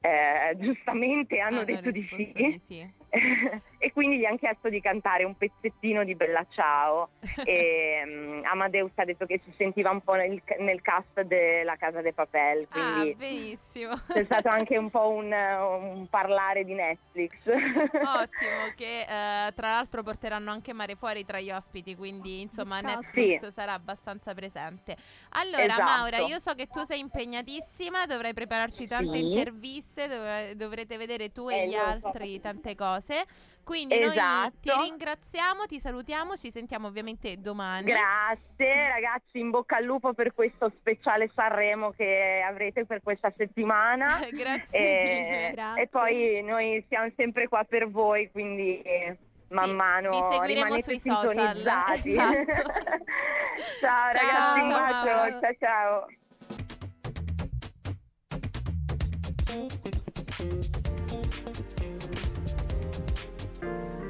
eh, 0.00 0.56
giustamente 0.58 1.40
hanno, 1.40 1.64
detto 1.64 1.90
di 1.90 2.02
sì. 2.02 2.32
di 2.34 2.60
sì. 2.64 2.92
e 3.78 3.92
quindi 3.92 4.18
gli 4.18 4.24
hanno 4.24 4.36
chiesto 4.36 4.68
di 4.68 4.80
cantare 4.80 5.24
un 5.24 5.36
pezzettino 5.36 6.04
di 6.04 6.14
Bella 6.14 6.44
Ciao 6.50 7.10
e 7.44 8.02
mm, 8.04 8.44
Amadeus 8.44 8.90
ha 8.96 9.04
detto 9.04 9.24
che 9.24 9.40
si 9.44 9.52
sentiva 9.56 9.90
un 9.90 10.00
po' 10.02 10.14
nel, 10.14 10.42
nel 10.58 10.82
cast 10.82 11.20
della 11.22 11.76
Casa 11.76 12.00
de 12.02 12.12
Papel, 12.12 12.68
quindi 12.68 13.10
Ah, 13.10 13.14
benissimo. 13.14 13.94
c'è 14.08 14.24
stato 14.24 14.48
anche 14.48 14.76
un 14.76 14.90
po' 14.90 15.08
un, 15.08 15.32
un 15.32 16.06
parlare 16.08 16.64
di 16.64 16.74
Netflix. 16.74 17.32
Ottimo, 17.46 18.72
che 18.76 19.00
eh, 19.00 19.52
tra 19.54 19.68
l'altro 19.68 20.02
porteranno 20.02 20.50
anche 20.50 20.72
Mare 20.72 20.94
Fuori 20.96 21.24
tra 21.24 21.40
gli 21.40 21.50
ospiti, 21.50 21.94
quindi 21.96 22.42
insomma. 22.42 22.80
Netflix 22.80 23.46
Sì. 23.46 23.52
sarà 23.52 23.72
abbastanza 23.72 24.34
presente. 24.34 24.96
Allora 25.30 25.64
Esatto. 25.64 25.82
Maura, 25.82 26.18
io 26.18 26.38
so 26.38 26.54
che 26.54 26.66
tu 26.66 26.82
sei 26.82 27.00
impegnatissima, 27.00 28.06
dovrai 28.06 28.34
prepararci 28.34 28.86
tante 28.86 29.16
Sì. 29.18 29.24
interviste, 29.24 30.06
dov- 30.08 30.52
dovrete 30.52 30.96
vedere 30.96 31.30
tu 31.32 31.48
e 31.48 31.62
Eh, 31.62 31.68
gli 31.68 31.72
lo 31.72 31.98
so. 32.00 32.06
altri 32.08 32.40
tante 32.40 32.74
cose. 32.74 32.96
Quindi 33.64 33.98
noi 33.98 34.08
Esatto. 34.08 34.56
ti 34.60 34.70
ringraziamo, 34.70 35.66
ti 35.66 35.78
salutiamo, 35.78 36.36
ci 36.36 36.50
sentiamo 36.50 36.86
ovviamente 36.86 37.36
domani. 37.38 37.84
Grazie 37.84 38.88
ragazzi, 38.88 39.38
in 39.38 39.50
bocca 39.50 39.76
al 39.76 39.84
lupo 39.84 40.14
per 40.14 40.32
questo 40.32 40.72
speciale 40.78 41.30
Sanremo 41.34 41.90
che 41.92 42.42
avrete 42.46 42.86
per 42.86 43.02
questa 43.02 43.30
settimana. 43.36 44.20
Grazie 44.32 44.78
E, 44.78 45.20
mille. 45.20 45.50
Grazie. 45.52 45.82
e 45.82 45.88
poi 45.88 46.42
noi 46.42 46.84
siamo 46.88 47.12
sempre 47.14 47.46
qua 47.48 47.64
per 47.64 47.90
voi, 47.90 48.30
quindi 48.30 48.82
man 49.50 49.68
Sì, 49.68 49.74
mano 49.74 50.10
vi 50.10 50.34
seguiremo 50.36 50.80
sui 50.80 50.98
social. 50.98 51.56
Esatto. 51.58 52.00
ciao 53.80 54.12
ragazzi, 54.12 54.60
un 54.60 54.70
ciao, 54.70 54.78
bacio, 54.80 55.04
Mauro. 55.04 55.40
ciao 55.40 55.54
ciao. 55.58 56.06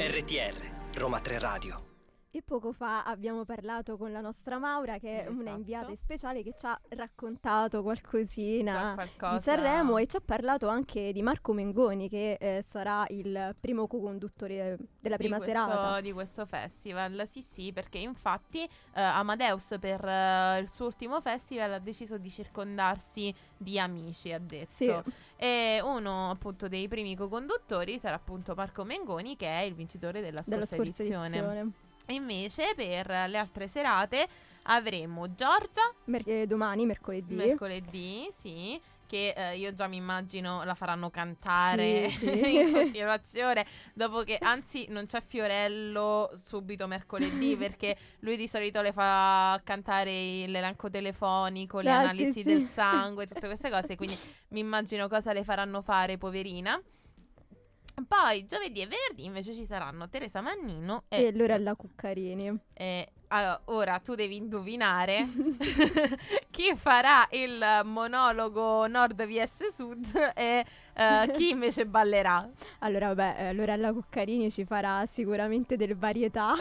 RTR, 0.09 0.55
Roma 0.95 1.21
3 1.21 1.39
Radio. 1.39 1.88
Poco 2.49 2.73
fa 2.73 3.05
abbiamo 3.05 3.45
parlato 3.45 3.99
con 3.99 4.11
la 4.11 4.23
nostra 4.23 4.57
Maura, 4.57 4.97
che 4.97 5.25
è 5.25 5.27
una 5.27 5.43
Esatto. 5.43 5.57
inviata 5.59 5.95
speciale 5.97 6.43
che 6.43 6.55
ci 6.59 6.65
ha 6.65 6.81
raccontato 6.89 7.83
qualcosina 7.83 8.95
di 8.97 9.41
Sanremo 9.41 9.99
e 9.99 10.07
ci 10.07 10.17
ha 10.17 10.23
parlato 10.25 10.67
anche 10.67 11.13
di 11.13 11.21
Marco 11.21 11.53
Mengoni, 11.53 12.09
che 12.09 12.39
eh, 12.41 12.65
sarà 12.67 13.05
il 13.11 13.55
primo 13.61 13.87
co-conduttore 13.87 14.79
della 14.99 15.19
prima 15.19 15.37
di 15.37 15.43
questo, 15.43 15.61
serata. 15.61 16.01
di 16.01 16.11
questo 16.13 16.47
festival. 16.47 17.29
Sì, 17.29 17.43
sì, 17.43 17.71
perché 17.71 17.99
infatti 17.99 18.63
eh, 18.63 19.03
Amadeus 19.03 19.77
per 19.79 20.03
eh, 20.03 20.61
il 20.61 20.71
suo 20.71 20.87
ultimo 20.87 21.21
festival 21.21 21.75
ha 21.75 21.79
deciso 21.79 22.17
di 22.17 22.31
circondarsi 22.31 23.33
di 23.59 23.79
amici, 23.79 24.33
ha 24.33 24.39
detto. 24.39 24.73
Sì. 24.73 24.91
E 25.37 25.83
uno 25.85 26.31
appunto 26.31 26.67
dei 26.67 26.89
primi 26.89 27.15
co-conduttori 27.15 27.99
sarà 27.99 28.15
appunto 28.15 28.55
Marco 28.55 28.85
Mengoni, 28.85 29.37
che 29.37 29.49
è 29.49 29.65
il 29.65 29.75
vincitore 29.75 30.23
della 30.23 30.41
scorsa, 30.41 30.51
della 30.51 30.65
scorsa 30.65 31.03
edizione. 31.03 31.27
edizione. 31.27 31.73
Invece 32.11 32.73
per 32.75 33.07
le 33.07 33.37
altre 33.39 33.69
serate 33.69 34.27
avremo 34.65 35.35
Giorgia 35.35 35.93
Mer- 36.05 36.27
eh, 36.29 36.47
domani, 36.47 36.87
mercoledì. 36.87 37.35
mercoledì, 37.35 38.29
sì. 38.33 38.81
Che 39.07 39.33
eh, 39.35 39.57
io 39.57 39.73
già 39.73 39.87
mi 39.87 39.97
immagino 39.97 40.65
la 40.65 40.75
faranno 40.75 41.09
cantare 41.09 42.11
Sì, 42.11 42.27
sì. 42.29 42.57
in 42.57 42.73
continuazione. 42.73 43.65
Dopo 43.95 44.23
che, 44.23 44.37
anzi, 44.39 44.85
non 44.91 45.07
c'è 45.07 45.23
Fiorello 45.27 46.31
subito 46.35 46.87
mercoledì 46.87 47.57
perché 47.61 47.97
lui 48.21 48.37
di 48.37 48.47
solito 48.47 48.83
le 48.83 48.93
fa 48.93 49.59
cantare 49.65 50.47
l'elenco 50.47 50.91
telefonico, 50.91 51.81
le 51.81 51.91
Ah, 51.91 51.99
analisi 52.01 52.33
sì. 52.33 52.43
del 52.43 52.67
sangue, 52.69 53.25
tutte 53.29 53.47
queste 53.47 53.71
cose. 53.71 53.97
Quindi 53.97 54.19
mi 54.49 54.61
immagino 54.61 55.09
cosa 55.09 55.33
le 55.33 55.43
faranno 55.45 55.81
fare, 55.81 56.19
poverina. 56.19 56.79
Poi 58.07 58.47
giovedì 58.47 58.81
e 58.83 58.87
venerdì 58.87 59.25
invece 59.25 59.53
ci 59.55 59.65
saranno 59.65 60.09
Teresa 60.09 60.41
Mannino 60.41 61.05
e 61.09 61.25
E 61.27 61.33
Lorella 61.33 61.75
Cuccarini. 61.75 62.57
eh, 62.75 63.09
allora, 63.29 63.61
ora 63.67 63.99
tu 63.99 64.15
devi 64.15 64.37
indovinare 64.37 65.27
chi 66.51 66.75
farà 66.77 67.27
il 67.33 67.83
monologo 67.85 68.87
Nord 68.87 69.23
vs 69.27 69.67
Sud 69.69 70.33
e 70.35 70.65
eh, 70.95 71.31
chi 71.35 71.51
invece 71.51 71.87
ballerà. 71.87 72.49
Allora, 72.81 73.09
vabbè, 73.13 73.49
eh, 73.49 73.53
Lorella 73.53 73.93
Cuccarini 73.93 74.51
ci 74.51 74.65
farà 74.65 75.05
sicuramente 75.07 75.77
delle 75.77 75.95
varietà. 75.95 76.55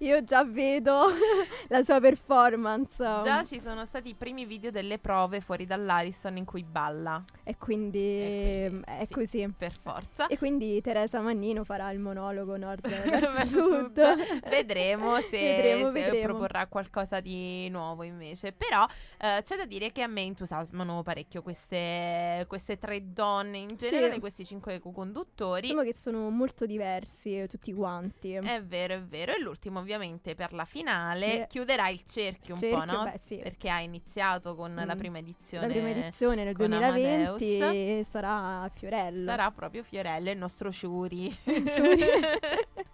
Io 0.00 0.22
già 0.24 0.44
vedo 0.44 1.06
la 1.68 1.82
sua 1.82 2.00
performance. 2.00 2.96
Già 3.22 3.42
ci 3.44 3.60
sono 3.60 3.84
stati 3.84 4.10
i 4.10 4.14
primi 4.14 4.44
video 4.44 4.70
delle 4.70 4.98
prove 4.98 5.40
fuori 5.40 5.66
dall'Ariston 5.66 6.36
in 6.36 6.44
cui 6.44 6.62
balla, 6.64 7.22
E 7.44 7.56
quindi, 7.56 7.98
E 7.98 8.66
quindi, 8.70 8.84
è 8.86 9.04
sì. 9.06 9.12
così. 9.14 9.54
per 9.56 9.72
forza. 9.80 10.26
E 10.28 10.38
quindi 10.38 10.80
Teresa 10.80 11.20
Mannino 11.20 11.64
farà 11.64 11.90
il 11.90 11.98
monologo 11.98 12.56
nord 12.56 12.86
Verso 13.08 13.60
sud. 13.60 14.00
Vedremo 14.48 15.20
se, 15.28 15.38
Vedremo, 15.38 15.86
se 15.90 15.92
vedremo. 16.02 16.24
proporrà 16.28 16.66
qualcosa 16.66 17.20
di 17.20 17.68
nuovo 17.70 18.02
invece. 18.02 18.52
Però 18.52 18.86
eh, 19.18 19.42
c'è 19.42 19.56
da 19.56 19.64
dire 19.64 19.90
che 19.92 20.02
a 20.02 20.06
me 20.06 20.22
entusiasmano 20.22 21.02
parecchio 21.02 21.42
queste, 21.42 22.44
queste 22.48 22.78
tre 22.78 23.12
donne 23.12 23.58
in 23.58 23.68
Sì. 23.70 23.88
generale, 23.88 24.20
questi 24.20 24.44
cinque 24.44 24.78
co-conduttori. 24.80 25.62
Diciamo 25.62 25.82
che 25.82 25.94
sono 25.94 26.28
molto 26.30 26.66
diversi 26.66 27.46
tutti 27.48 27.72
quanti. 27.72 28.32
È 28.32 28.62
vero, 28.62 28.94
è 28.94 29.02
vero. 29.02 29.32
E 29.32 29.40
l'ultimo, 29.40 29.77
ovviamente, 29.78 30.34
per 30.34 30.52
la 30.52 30.64
finale 30.64 31.26
Sì. 31.30 31.44
chiuderà 31.48 31.88
il 31.88 32.02
cerchio 32.04 32.54
un 32.54 32.60
po', 32.60 32.66
Cerchio, 32.78 32.96
no? 32.96 33.04
beh, 33.04 33.18
sì. 33.18 33.36
Perché 33.36 33.70
ha 33.70 33.80
iniziato 33.80 34.54
con 34.54 34.74
la 34.74 34.94
Mm. 34.94 34.98
prima 34.98 35.18
edizione. 35.18 35.66
La 35.66 35.72
prima 35.72 35.88
edizione 35.90 36.44
nel 36.44 36.56
con 36.56 36.68
2020 36.68 37.62
Amadeus. 37.62 37.74
e 37.74 38.04
sarà 38.08 38.70
Fiorello. 38.74 39.24
Sarà 39.24 39.50
proprio 39.50 39.82
Fiorello, 39.82 40.30
il 40.30 40.38
nostro 40.38 40.70
Ciuri. 40.72 41.34
Ciuri. 41.70 42.00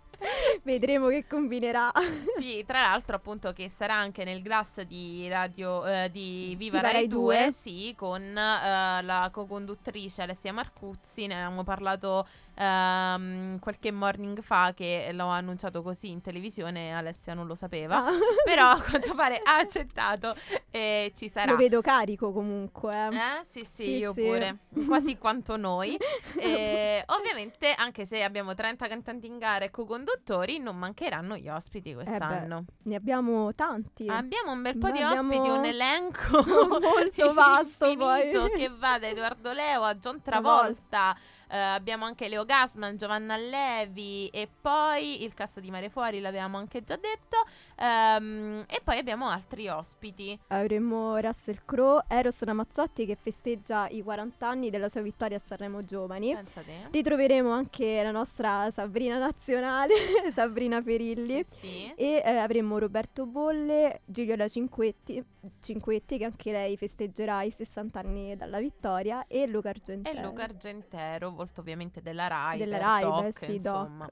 Vedremo 0.62 1.08
che 1.08 1.26
combinerà. 1.26 1.90
sì, 2.38 2.64
tra 2.66 2.80
l'altro, 2.80 3.16
appunto, 3.16 3.52
che 3.52 3.68
sarà 3.68 3.94
anche 3.94 4.24
nel 4.24 4.40
glass 4.40 4.80
di 4.82 5.28
radio 5.28 5.84
eh, 5.84 6.08
di 6.10 6.54
Viva, 6.56 6.78
Viva 6.78 6.80
Rai, 6.80 6.92
Rai 6.92 7.08
2, 7.08 7.36
2. 7.42 7.52
sì, 7.52 7.94
con 7.96 8.22
eh, 8.22 9.02
la 9.02 9.28
co-conduttrice 9.30 10.22
Alessia 10.22 10.52
Marcuzzi. 10.54 11.26
Ne 11.26 11.34
avevamo 11.34 11.62
parlato 11.62 12.26
ehm, 12.54 13.58
qualche 13.58 13.90
morning 13.92 14.40
fa 14.42 14.72
che 14.74 15.10
l'ho 15.12 15.26
annunciato 15.26 15.82
così 15.82 16.10
in 16.10 16.20
televisione. 16.20 16.94
Alessia 16.94 17.34
non 17.34 17.46
lo 17.46 17.54
sapeva. 17.54 18.04
Ah. 18.06 18.10
Però 18.44 18.70
a 18.70 18.80
quanto 18.80 19.14
pare 19.16 19.40
ha 19.42 19.58
accettato 19.58 20.34
e 20.70 21.12
ci 21.14 21.28
sarà. 21.28 21.50
Lo 21.52 21.56
vedo 21.56 21.80
carico 21.80 22.32
comunque. 22.32 23.08
Eh, 23.08 23.44
sì, 23.44 23.60
sì, 23.60 23.82
Sì, 23.84 23.90
io 23.98 24.12
sì. 24.12 24.22
pure, 24.22 24.58
quasi 24.86 25.16
quanto 25.18 25.56
noi. 25.56 25.96
E, 26.38 27.02
ovviamente, 27.06 27.72
anche 27.76 28.06
se 28.06 28.22
abbiamo 28.22 28.54
30 28.54 28.86
cantanti 28.86 29.26
in 29.26 29.38
gara 29.38 29.64
e 29.64 29.70
co-conduttori, 29.70 30.58
non 30.58 30.76
mancheranno 30.76 31.36
gli 31.36 31.48
ospiti 31.48 31.94
quest'anno. 31.94 32.64
Ne 32.84 32.94
abbiamo 32.94 33.54
tanti. 33.54 34.06
Abbiamo 34.08 34.52
un 34.52 34.62
bel 34.62 34.78
po' 34.78 34.90
di 34.90 35.02
ospiti, 35.02 35.48
un 35.48 35.64
elenco 35.64 36.42
molto 36.80 37.32
vasto 37.32 37.96
poi. 37.96 38.30
che 38.54 38.68
va 38.68 38.98
da 38.98 39.08
Edoardo 39.08 39.52
Leo 39.52 39.82
a 39.82 39.94
John 39.94 40.20
Travolta. 40.20 41.16
Eh, 41.54 41.58
abbiamo 41.58 42.04
anche 42.04 42.28
Leo 42.28 42.44
Gasman, 42.44 42.96
Giovanna 42.96 43.36
Levi 43.36 44.26
e 44.28 44.48
poi 44.60 45.22
il 45.22 45.34
cast 45.34 45.60
di 45.60 45.70
Mare 45.70 45.88
Fuori, 45.88 46.18
l'avevamo 46.18 46.58
anche 46.58 46.82
già 46.82 46.96
detto. 46.96 47.36
ehm, 47.76 48.64
e 48.68 48.80
poi 48.82 48.98
abbiamo 48.98 49.28
altri 49.28 49.68
ospiti. 49.68 50.36
Avremo 50.48 51.16
Russell 51.18 51.60
Crowe, 51.64 52.04
Eros 52.08 52.42
Ramazzotti 52.42 53.06
che 53.06 53.16
festeggia 53.20 53.88
i 53.88 54.02
40 54.02 54.48
anni 54.48 54.70
della 54.70 54.88
sua 54.88 55.00
vittoria 55.02 55.36
a 55.36 55.40
Sanremo 55.40 55.84
Giovani. 55.84 56.34
Pensate. 56.34 56.88
Ritroveremo 56.90 57.50
anche 57.50 58.02
la 58.02 58.10
nostra 58.10 58.70
Sabrina 58.72 59.18
nazionale, 59.18 59.94
Sabrina 60.32 60.82
Perilli. 60.82 61.44
Sì. 61.48 61.92
E 61.96 62.22
eh, 62.24 62.36
avremo 62.36 62.78
Roberto 62.78 63.26
Bolle, 63.26 64.00
Gigliola 64.04 64.48
Cinquetti, 64.48 65.22
Cinquetti 65.60 66.18
che 66.18 66.24
anche 66.24 66.50
lei 66.50 66.76
festeggerà 66.76 67.42
i 67.42 67.50
60 67.50 67.98
anni 67.98 68.36
dalla 68.36 68.58
vittoria 68.58 69.26
e 69.28 69.46
Luca 69.46 69.68
E 69.68 69.70
Argentero. 69.70 70.22
Luca 70.22 70.42
Argentero, 70.44 71.32
volto 71.44 71.60
ovviamente 71.60 72.00
della 72.02 72.26
Rai. 72.26 72.58
Della 72.58 72.78
Rai, 72.78 73.02
Doc, 73.02 73.22
beh, 73.22 73.32
sì, 73.32 73.58
Doc. 73.58 73.82
insomma. 73.82 74.08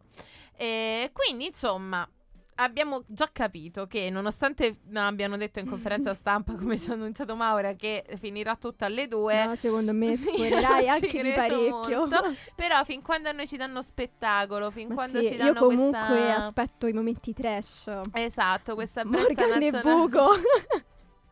E 0.54 1.10
quindi, 1.12 1.46
insomma, 1.46 2.08
abbiamo 2.56 3.02
già 3.06 3.30
capito 3.32 3.86
che 3.86 4.10
nonostante 4.10 4.80
abbiano 4.94 5.36
detto 5.36 5.58
in 5.58 5.66
conferenza 5.66 6.12
stampa, 6.14 6.54
come 6.54 6.78
ci 6.78 6.90
ha 6.90 6.94
annunciato 6.94 7.34
Maura, 7.34 7.74
che 7.74 8.04
finirà 8.18 8.56
tutto 8.56 8.84
alle 8.84 9.08
due. 9.08 9.46
No, 9.46 9.56
secondo 9.56 9.92
me 9.92 10.16
spoilerai 10.18 10.88
anche 10.88 11.22
di 11.22 11.32
parecchio. 11.32 11.98
molto. 11.98 12.34
Però 12.54 12.84
fin 12.84 13.02
quando 13.02 13.28
a 13.28 13.32
noi 13.32 13.46
ci 13.46 13.56
danno 13.56 13.82
spettacolo, 13.82 14.70
fin 14.70 14.88
Ma 14.88 14.94
quando 14.94 15.18
sì, 15.18 15.26
ci 15.26 15.32
io 15.32 15.38
danno 15.38 15.58
comunque 15.60 16.06
questa... 16.06 16.44
aspetto 16.44 16.86
i 16.86 16.92
momenti 16.92 17.32
trash. 17.32 17.90
Esatto, 18.12 18.74
questa 18.74 19.04
brezza 19.04 19.46
Morgan 19.46 19.58
nazionale 19.58 19.94
Buco. 19.94 20.30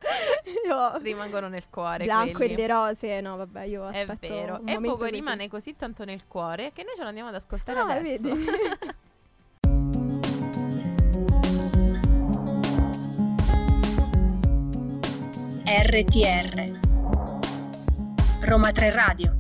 io 0.67 0.97
rimangono 0.99 1.49
nel 1.49 1.65
cuore 1.71 2.05
Blanco 2.05 2.39
quelli. 2.39 2.55
e 2.55 2.57
le 2.57 2.67
rose, 2.67 3.21
no, 3.21 3.37
vabbè, 3.37 3.63
io 3.65 3.89
È 3.89 4.01
aspetto 4.01 4.33
vero. 4.35 4.59
un 4.63 4.69
E 4.69 4.79
Buco 4.79 4.97
così. 4.99 5.11
rimane 5.11 5.49
così 5.49 5.77
tanto 5.77 6.05
nel 6.05 6.27
cuore 6.27 6.73
che 6.73 6.83
noi 6.85 6.95
ce 6.97 7.03
lo 7.03 7.09
andiamo 7.09 7.29
ad 7.29 7.35
ascoltare 7.35 7.79
Ah, 7.79 7.85
adesso. 7.95 8.29
vedi? 8.35 8.45
RTR 15.65 16.79
Roma 18.43 18.71
3 18.73 18.91
Radio 18.93 19.40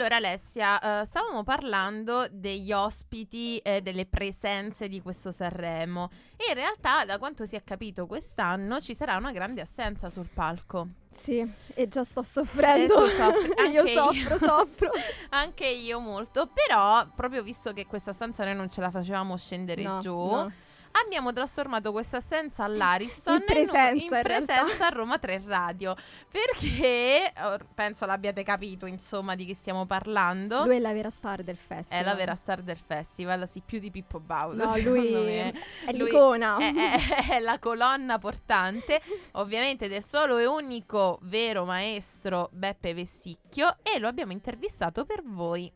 Allora 0.00 0.16
Alessia, 0.16 1.02
eh, 1.02 1.04
stavamo 1.04 1.42
parlando 1.42 2.26
degli 2.30 2.72
ospiti 2.72 3.58
e 3.58 3.82
delle 3.82 4.06
presenze 4.06 4.88
di 4.88 5.02
questo 5.02 5.30
Sanremo 5.30 6.08
e 6.38 6.44
in 6.48 6.54
realtà 6.54 7.04
da 7.04 7.18
quanto 7.18 7.44
si 7.44 7.54
è 7.54 7.62
capito 7.62 8.06
quest'anno 8.06 8.80
ci 8.80 8.94
sarà 8.94 9.16
una 9.16 9.30
grande 9.30 9.60
assenza 9.60 10.08
sul 10.08 10.30
palco. 10.32 10.88
Sì, 11.10 11.46
e 11.74 11.86
già 11.86 12.02
sto 12.02 12.22
soffrendo. 12.22 12.94
E 12.94 12.96
tu 12.96 13.14
soffri, 13.14 13.52
io. 13.70 13.86
soffro, 13.88 14.38
soffro. 14.38 14.90
Anche 15.36 15.66
io 15.66 16.00
molto, 16.00 16.46
però 16.46 17.06
proprio 17.14 17.42
visto 17.42 17.74
che 17.74 17.84
questa 17.84 18.14
stanza 18.14 18.42
noi 18.44 18.54
non 18.54 18.70
ce 18.70 18.80
la 18.80 18.90
facevamo 18.90 19.36
scendere 19.36 19.82
No, 19.82 20.00
giù, 20.00 20.16
no. 20.16 20.50
Abbiamo 20.92 21.32
trasformato 21.32 21.92
questa 21.92 22.18
assenza 22.18 22.64
all'Ariston 22.64 23.36
In 23.36 23.44
presenza, 23.44 23.90
in, 23.90 24.00
in 24.00 24.08
presenza 24.08 24.86
a 24.86 24.88
Roma 24.90 25.18
3 25.18 25.42
Radio, 25.46 25.94
perché 26.30 27.32
penso 27.74 28.06
l'abbiate 28.06 28.42
capito 28.42 28.86
insomma 28.86 29.34
di 29.34 29.44
chi 29.44 29.54
stiamo 29.54 29.86
parlando. 29.86 30.64
Lui 30.64 30.76
è 30.76 30.80
la 30.80 30.92
vera 30.92 31.10
star 31.10 31.42
del 31.42 31.56
festival. 31.56 32.02
È 32.02 32.04
la 32.04 32.14
vera 32.14 32.34
star 32.34 32.62
del 32.62 32.78
festival, 32.78 33.48
sì, 33.48 33.62
più 33.64 33.78
di 33.78 33.90
Pippo 33.90 34.20
Baudo. 34.20 34.64
No, 34.64 34.76
lui 34.78 35.10
me. 35.10 35.52
è 35.86 35.92
Lui 35.92 36.04
l'icona. 36.04 36.56
È, 36.58 36.72
è- 36.74 37.28
è 37.30 37.38
la 37.38 37.58
colonna 37.58 38.18
portante, 38.18 39.00
ovviamente, 39.32 39.88
del 39.88 40.04
solo 40.04 40.38
e 40.38 40.46
unico 40.46 41.18
vero 41.22 41.64
maestro 41.64 42.48
Beppe 42.52 42.94
Vessicchio 42.94 43.76
e 43.82 43.98
lo 43.98 44.08
abbiamo 44.08 44.32
intervistato 44.32 45.04
per 45.04 45.22
voi. 45.24 45.72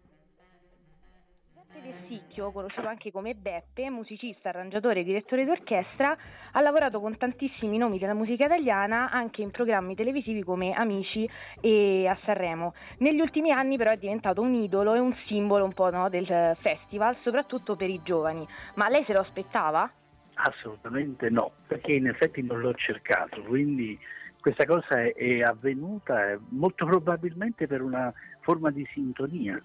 Beppe 1.74 1.80
Vessicchio, 1.80 2.52
conosciuto 2.52 2.86
anche 2.86 3.10
come 3.10 3.34
Beppe, 3.34 3.90
musicista, 3.90 4.50
arrangiatore 4.50 5.00
e 5.00 5.04
direttore 5.04 5.44
d'orchestra, 5.44 6.16
ha 6.52 6.60
lavorato 6.60 7.00
con 7.00 7.16
tantissimi 7.16 7.78
nomi 7.78 7.98
della 7.98 8.14
musica 8.14 8.44
italiana 8.44 9.10
anche 9.10 9.42
in 9.42 9.50
programmi 9.50 9.96
televisivi 9.96 10.44
come 10.44 10.72
Amici 10.72 11.28
e 11.60 12.06
a 12.06 12.16
Sanremo. 12.24 12.74
Negli 12.98 13.20
ultimi 13.20 13.50
anni 13.50 13.76
però 13.76 13.90
è 13.90 13.96
diventato 13.96 14.40
un 14.40 14.54
idolo 14.54 14.94
e 14.94 15.00
un 15.00 15.14
simbolo 15.26 15.64
un 15.64 15.72
po' 15.72 15.90
no, 15.90 16.08
del 16.08 16.56
festival, 16.60 17.16
soprattutto 17.22 17.74
per 17.74 17.90
i 17.90 18.00
giovani. 18.04 18.46
Ma 18.74 18.88
lei 18.88 19.04
se 19.04 19.12
lo 19.12 19.20
aspettava? 19.20 19.90
Assolutamente 20.34 21.28
no, 21.28 21.52
perché 21.66 21.92
in 21.92 22.06
effetti 22.06 22.42
non 22.42 22.60
l'ho 22.60 22.74
cercato, 22.74 23.42
quindi 23.42 23.98
questa 24.40 24.64
cosa 24.66 25.00
è, 25.00 25.14
è 25.14 25.40
avvenuta 25.40 26.30
eh, 26.30 26.38
molto 26.50 26.84
probabilmente 26.84 27.66
per 27.66 27.80
una 27.80 28.12
forma 28.40 28.70
di 28.70 28.86
sintonia, 28.92 29.60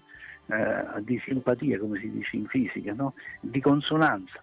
eh, 0.46 1.02
di 1.02 1.20
simpatia, 1.24 1.78
come 1.78 1.98
si 1.98 2.10
dice 2.10 2.36
in 2.36 2.46
fisica, 2.46 2.92
no? 2.92 3.14
di 3.40 3.60
consonanza, 3.60 4.42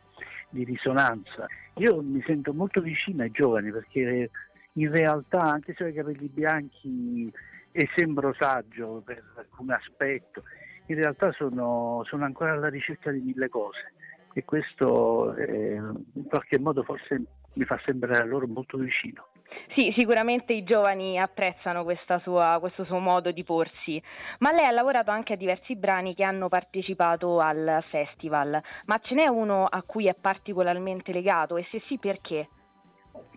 di 0.50 0.64
risonanza. 0.64 1.48
Io 1.76 2.02
mi 2.02 2.22
sento 2.26 2.54
molto 2.54 2.82
vicino 2.82 3.24
ai 3.24 3.32
giovani 3.32 3.72
perché 3.72 4.30
in 4.74 4.92
realtà, 4.92 5.42
anche 5.42 5.74
se 5.76 5.84
ho 5.84 5.88
i 5.88 5.94
capelli 5.94 6.28
bianchi 6.28 7.32
e 7.72 7.90
sembro 7.96 8.34
saggio 8.38 9.02
per 9.06 9.24
alcun 9.36 9.72
aspetto, 9.72 10.44
in 10.88 10.96
realtà 10.96 11.32
sono, 11.34 12.04
sono 12.06 12.26
ancora 12.26 12.54
alla 12.54 12.70
ricerca 12.70 13.12
di 13.12 13.20
mille 13.20 13.50
cose 13.50 13.94
e 14.34 14.46
questo 14.46 15.36
eh, 15.36 15.74
in 15.76 16.26
qualche 16.28 16.60
modo 16.60 16.84
forse 16.84 17.22
mi 17.58 17.66
fa 17.66 17.80
sembrare 17.84 18.22
a 18.22 18.26
loro 18.26 18.48
molto 18.48 18.78
vicino. 18.78 19.28
Sì, 19.76 19.94
sicuramente 19.98 20.54
i 20.54 20.64
giovani 20.64 21.20
apprezzano 21.20 21.86
sua- 22.22 22.58
questo 22.60 22.84
suo 22.86 23.00
modo 23.00 23.32
di 23.32 23.44
porsi, 23.44 24.02
ma 24.40 24.52
lei 24.52 24.66
ha 24.66 24.72
lavorato 24.72 25.12
anche 25.12 25.34
a 25.34 25.36
diversi 25.36 25.76
brani 25.76 26.14
che 26.14 26.24
hanno 26.24 26.48
partecipato 26.48 27.40
al 27.40 27.84
festival, 27.90 28.62
ma 28.86 28.98
ce 29.00 29.16
n'è 29.16 29.28
uno 29.28 29.66
a 29.66 29.82
cui 29.84 30.06
è 30.06 30.14
particolarmente 30.14 31.12
legato 31.12 31.58
e 31.58 31.68
se 31.72 31.82
sì 31.88 31.98
perché? 31.98 32.50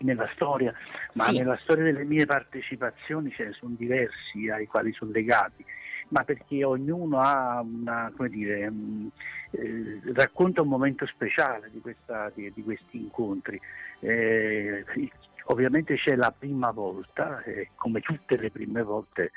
Nella 0.01 0.29
storia, 0.35 0.75
ma 1.15 1.25
Sì. 1.27 1.39
nella 1.39 1.57
storia 1.63 1.85
delle 1.85 2.05
mie 2.05 2.27
partecipazioni 2.27 3.31
ce 3.33 3.45
ne 3.47 3.53
sono 3.53 3.75
diversi 3.77 4.49
ai 4.51 4.67
quali 4.67 4.93
sono 4.93 5.11
legati, 5.11 5.65
ma 6.11 6.25
perché 6.25 6.65
ognuno 6.65 7.21
ha 7.21 7.61
una, 7.61 8.13
dire, 8.29 8.71
mh, 8.71 9.11
eh, 9.53 10.01
racconta 10.13 10.63
un 10.63 10.69
momento 10.69 11.07
speciale 11.07 11.71
di, 11.71 11.81
questa- 11.81 12.31
di- 12.35 12.53
di 12.55 12.63
questi 12.63 12.99
incontri. 12.99 13.61
Eh, 14.01 14.85
ovviamente 15.45 15.97
c'è 15.97 16.15
la 16.17 16.33
prima 16.37 16.71
volta, 16.71 17.43
eh, 17.43 17.71
come 17.75 18.01
tutte 18.01 18.37
le 18.37 18.51
prime 18.51 18.83
volte 18.83 19.33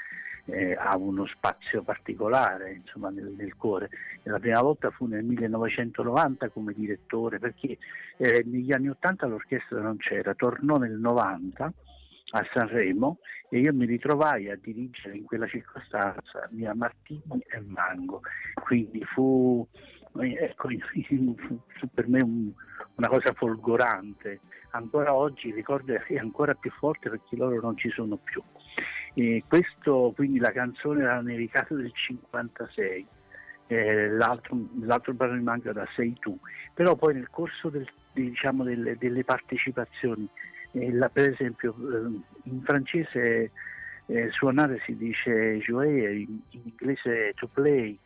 eh, 0.46 0.76
ha 0.78 0.98
uno 0.98 1.26
spazio 1.26 1.84
particolare 1.84 2.74
insomma, 2.74 3.10
nel, 3.10 3.34
nel 3.38 3.56
cuore. 3.56 3.90
La 4.24 4.40
prima 4.40 4.62
volta 4.62 4.90
fu 4.92 5.06
nel 5.06 5.24
1990 5.24 6.50
come 6.50 6.74
direttore, 6.74 7.40
perché 7.40 7.78
eh, 8.18 8.44
negli 8.46 8.72
anni 8.74 8.90
80 8.90 9.26
l'orchestra 9.28 9.80
non 9.82 9.98
c'era, 9.98 10.34
tornò 10.34 10.78
nel 10.78 10.98
90 10.98 11.72
a 12.36 12.44
Sanremo 12.52 13.20
e 13.50 13.60
io 13.60 13.74
mi 13.74 13.86
ritrovai 13.86 14.50
a 14.50 14.58
dirigere 14.60 15.16
in 15.18 15.24
quella 15.24 15.48
circostanza 15.48 16.48
Mia 16.52 16.74
Martini 16.74 17.44
e 17.48 17.60
Mango, 17.62 18.22
quindi 18.64 19.04
fu 19.06 19.68
ecco, 20.20 20.70
fu 21.80 21.88
per 21.94 22.08
me 22.08 22.22
un- 22.24 22.52
una 22.96 23.08
cosa 23.08 23.34
folgorante, 23.34 24.42
ancora 24.72 25.14
oggi 25.14 25.52
ricordo 25.52 25.94
è 25.94 26.18
ancora 26.18 26.54
più 26.56 26.72
forte 26.72 27.10
perché 27.10 27.36
loro 27.36 27.60
non 27.62 27.78
ci 27.78 27.90
sono 27.90 28.18
più. 28.18 28.42
E 29.16 29.44
questo, 29.48 30.12
quindi 30.16 30.40
la 30.40 30.52
canzone 30.52 31.04
era 31.04 31.22
nevicato 31.22 31.76
del 31.76 31.92
56, 31.94 33.06
eh, 33.68 34.10
l'altro, 34.10 34.58
l'altro 34.82 35.14
brano 35.14 35.38
di 35.38 35.44
Mango 35.44 35.70
era 35.70 35.88
Sei 35.96 36.16
tu, 36.20 36.36
però 36.74 36.96
poi 36.96 37.14
nel 37.14 37.30
corso 37.30 37.70
del- 37.70 37.88
diciamo, 38.12 38.64
delle, 38.64 38.98
delle 38.98 39.24
partecipazioni, 39.24 40.28
la- 40.74 41.10
per 41.10 41.32
esempio 41.32 41.76
eh, 41.76 42.22
in 42.50 42.62
francese 42.64 43.52
eh, 44.08 44.30
suonare 44.32 44.82
si 44.86 44.96
dice 44.98 45.58
jouer, 45.60 46.14
in, 46.16 46.40
in 46.50 46.62
inglese 46.66 47.34
to 47.36 47.48
play, 47.48 47.98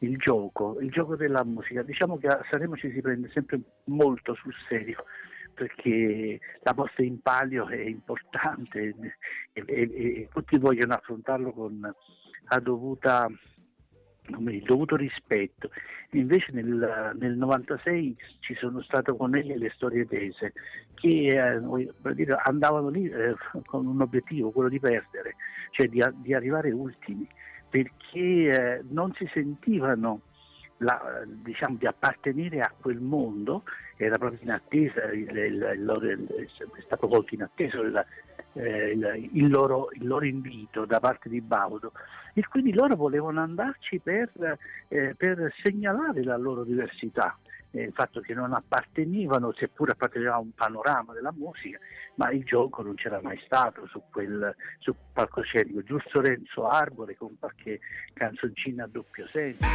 il 0.00 0.16
gioco, 0.16 0.78
il 0.80 0.90
gioco 0.90 1.16
della 1.16 1.44
musica. 1.44 1.82
Diciamo 1.82 2.16
che 2.18 2.28
a 2.28 2.44
Sanremo 2.50 2.76
ci 2.76 2.90
si 2.92 3.00
prende 3.00 3.30
sempre 3.32 3.60
molto 3.84 4.34
sul 4.34 4.54
serio 4.68 5.04
perché 5.52 6.40
la 6.62 6.72
posta 6.72 7.02
in 7.02 7.20
palio 7.20 7.68
è 7.68 7.80
importante 7.80 8.94
e, 9.52 9.62
e- 9.66 9.92
e 9.92 10.28
tutti 10.32 10.56
vogliono 10.58 10.94
affrontarlo 10.94 11.52
con 11.52 11.80
la 12.48 12.58
dovuta 12.60 13.28
come 14.30 14.52
il 14.54 14.62
dovuto 14.62 14.96
rispetto. 14.96 15.70
Invece 16.12 16.52
nel, 16.52 17.12
nel 17.18 17.36
96 17.36 18.16
ci 18.40 18.54
sono 18.54 18.82
state 18.82 19.14
con 19.16 19.34
egli 19.36 19.54
le 19.56 19.70
storie 19.74 20.06
tese 20.06 20.52
che 20.94 21.28
eh, 21.28 22.14
dire, 22.14 22.36
andavano 22.42 22.88
lì 22.88 23.08
eh, 23.08 23.34
con 23.66 23.86
un 23.86 24.00
obiettivo, 24.00 24.50
quello 24.50 24.68
di 24.68 24.80
perdere, 24.80 25.36
cioè 25.70 25.88
di, 25.88 26.02
di 26.16 26.34
arrivare 26.34 26.70
ultimi, 26.72 27.26
perché 27.68 28.78
eh, 28.78 28.84
non 28.88 29.12
si 29.14 29.28
sentivano 29.32 30.22
la- 30.78 31.22
diciamo, 31.26 31.76
di 31.76 31.86
appartenere 31.86 32.60
a 32.60 32.72
quel 32.78 32.98
mondo, 33.00 33.64
era 33.96 34.16
proprio 34.18 34.40
in 34.42 34.50
attesa, 34.50 35.04
il, 35.12 35.28
il- 35.36 35.72
il 35.74 36.48
è 36.76 36.80
stato 36.82 37.06
molto 37.06 37.34
in 37.34 37.42
attesa 37.42 37.78
eh, 38.54 38.90
il- 38.92 39.28
il 39.32 39.48
loro, 39.48 39.88
il 39.92 40.06
loro 40.06 40.24
invito 40.24 40.84
da 40.84 40.98
parte 41.00 41.28
di 41.28 41.40
Baudo 41.40 41.92
e 42.34 42.46
quindi 42.48 42.72
loro 42.72 42.96
volevano 42.96 43.40
andarci 43.40 43.98
per, 44.00 44.30
eh, 44.88 45.14
per 45.16 45.52
segnalare 45.62 46.22
la 46.24 46.36
loro 46.36 46.64
diversità. 46.64 47.36
eh, 47.72 47.82
il 47.82 47.92
fatto 47.92 48.20
che 48.20 48.34
non 48.34 48.52
appartenevano, 48.52 49.52
seppur 49.52 49.90
appartenevano 49.90 50.36
a 50.36 50.40
un 50.40 50.50
panorama 50.52 51.12
della 51.12 51.30
musica, 51.30 51.78
ma 52.16 52.28
il 52.32 52.42
gioco 52.42 52.82
non 52.82 52.96
c'era 52.96 53.20
mai 53.22 53.40
stato 53.44 53.86
su 53.86 54.02
quel 54.10 54.52
sul 54.80 54.96
palcoscenico, 55.12 55.80
giusto 55.84 56.20
Renzo 56.20 56.66
Arbore 56.66 57.16
con 57.16 57.36
qualche 57.38 57.78
canzoncina 58.12 58.82
a 58.82 58.88
doppio 58.88 59.24
senso. 59.30 59.68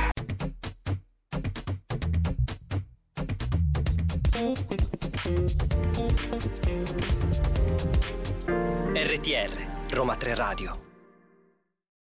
RTR, 8.48 9.96
Roma 9.96 10.14
3 10.16 10.36
Radio. 10.36 10.72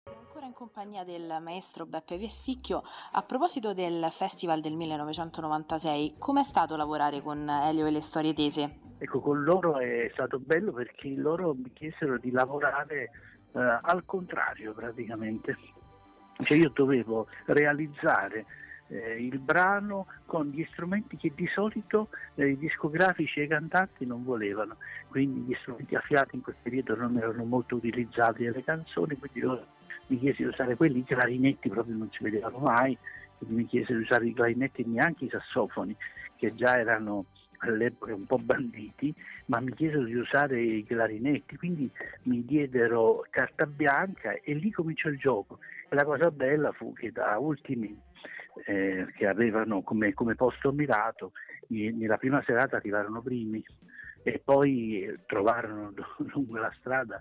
ancora 0.05 0.45
in 0.45 0.53
compagnia 0.53 1.03
compagnia 1.03 1.03
del 1.03 1.43
maestro 1.43 1.87
Beppe 1.87 2.19
Vessicchio. 2.19 2.83
A 3.13 3.23
proposito 3.23 3.73
del 3.73 4.09
Festival 4.11 4.61
del 4.61 4.75
1996, 4.75 6.17
com'è 6.19 6.43
stato 6.43 6.77
lavorare 6.77 7.23
con 7.23 7.49
Elio 7.49 7.87
e 7.87 7.91
le 7.91 8.03
storie 8.03 8.35
tese? 8.35 8.81
Ecco, 8.99 9.21
con 9.21 9.45
loro 9.45 9.79
è 9.79 10.11
stato 10.13 10.39
bello 10.39 10.73
perché 10.73 11.09
loro 11.09 11.55
mi 11.55 11.73
chiesero 11.73 12.19
di 12.19 12.31
lavorare 12.31 13.11
eh, 13.53 13.79
al 13.81 14.05
contrario 14.05 14.75
praticamente. 14.75 15.57
Cioè 16.43 16.59
io 16.59 16.71
dovevo 16.75 17.29
realizzare 17.47 18.45
eh, 18.89 19.17
il 19.17 19.39
brano 19.39 20.07
con 20.27 20.49
gli 20.49 20.67
strumenti 20.71 21.17
che 21.17 21.33
di 21.35 21.47
solito 21.49 22.09
eh, 22.35 22.51
i 22.51 22.59
discografici 22.59 23.41
e 23.41 23.45
i 23.45 23.49
cantanti 23.49 24.07
non 24.07 24.25
volevano, 24.25 24.77
quindi 25.09 25.41
gli 25.41 25.57
strumenti 25.61 25.95
a 25.95 26.01
fiato 26.01 26.37
in 26.37 26.43
quel 26.43 26.57
periodo 26.63 26.97
non 26.97 27.17
erano 27.17 27.45
molto 27.45 27.77
utilizzati 27.77 28.45
nelle 28.45 28.65
canzoni, 28.65 29.17
quindi 29.17 29.39
io 29.41 29.67
mi 30.09 30.19
chiesi 30.19 30.43
di 30.43 30.49
usare 30.49 30.77
quelli, 30.77 31.01
i 31.01 31.05
clarinetti 31.05 31.69
proprio 31.69 31.97
non 31.97 32.11
si 32.13 32.23
vedevano 32.23 32.59
mai, 32.59 32.97
quindi 33.39 33.57
mi 33.57 33.67
chiesi 33.67 33.93
di 33.93 34.01
usare 34.01 34.27
i 34.27 34.35
clarinetti 34.35 34.83
e 34.83 34.87
neanche 34.87 35.25
i 35.25 35.31
sassofoni, 35.31 35.97
che 36.37 36.55
già 36.55 36.79
erano 36.79 37.27
all'epoca 37.59 38.15
un 38.15 38.27
po' 38.27 38.39
banditi, 38.39 39.15
ma 39.47 39.61
mi 39.61 39.73
chiesero 39.75 40.05
di 40.05 40.15
usare 40.15 40.61
i 40.61 40.85
clarinetti, 40.85 41.57
quindi 41.57 41.91
mi 42.25 42.45
diedero 42.45 43.25
carta 43.31 43.67
bianca 43.67 44.33
e 44.43 44.55
lì 44.55 44.71
cominciò 44.71 45.09
il 45.09 45.19
gioco. 45.19 45.59
La 45.91 46.05
cosa 46.05 46.31
bella 46.31 46.73
fu 46.73 46.93
che 46.93 47.13
da 47.13 47.39
ultimi 47.39 47.97
eh, 48.65 49.07
che 49.15 49.27
avevano 49.27 49.83
come, 49.83 50.15
come 50.15 50.35
posto 50.35 50.73
mirato, 50.73 51.33
nella 51.69 52.17
prima 52.17 52.43
serata 52.45 52.77
arrivarono 52.77 53.21
primi 53.21 53.65
e 54.23 54.41
poi 54.45 55.15
trovarono 55.27 55.93
lungo 56.33 56.57
la 56.57 56.73
strada 56.79 57.21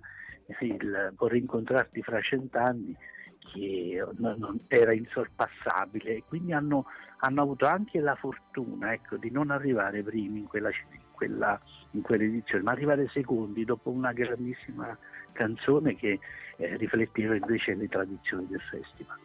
il 0.60 1.14
vorrei 1.16 1.40
incontrarti 1.40 2.02
fra 2.04 2.22
cent'anni 2.22 2.96
che 3.52 4.04
era 4.68 4.94
insorpassabile 4.94 6.16
e 6.16 6.24
quindi 6.28 6.52
hanno, 6.54 6.86
hanno, 7.20 7.42
avuto 7.42 7.66
anche 7.66 8.00
la 8.00 8.16
fortuna 8.16 8.94
ecco, 8.94 9.18
di 9.18 9.30
non 9.30 9.52
arrivare 9.52 10.04
primi 10.04 10.40
in 10.40 10.48
quella, 10.48 10.70
in, 10.70 11.00
quella, 11.12 11.60
in 11.92 12.02
quell'edizione, 12.02 12.64
ma 12.64 12.72
arrivare 12.72 13.08
secondi 13.10 13.64
dopo 13.64 13.92
una 13.92 14.14
grandissima 14.14 14.98
canzone 15.32 15.96
che 15.96 16.20
eh, 16.58 16.78
rifletteva 16.78 17.36
invece 17.36 17.76
le 17.76 17.88
tradizioni 17.88 18.48
del 18.48 18.62
festival. 18.62 19.18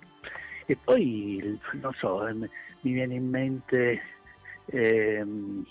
E 0.70 0.76
poi, 0.76 1.58
non 1.80 1.92
so, 1.94 2.28
eh, 2.28 2.32
mi 2.32 2.48
viene 2.92 3.14
in 3.14 3.28
mente, 3.28 4.00
ehm, 4.66 5.66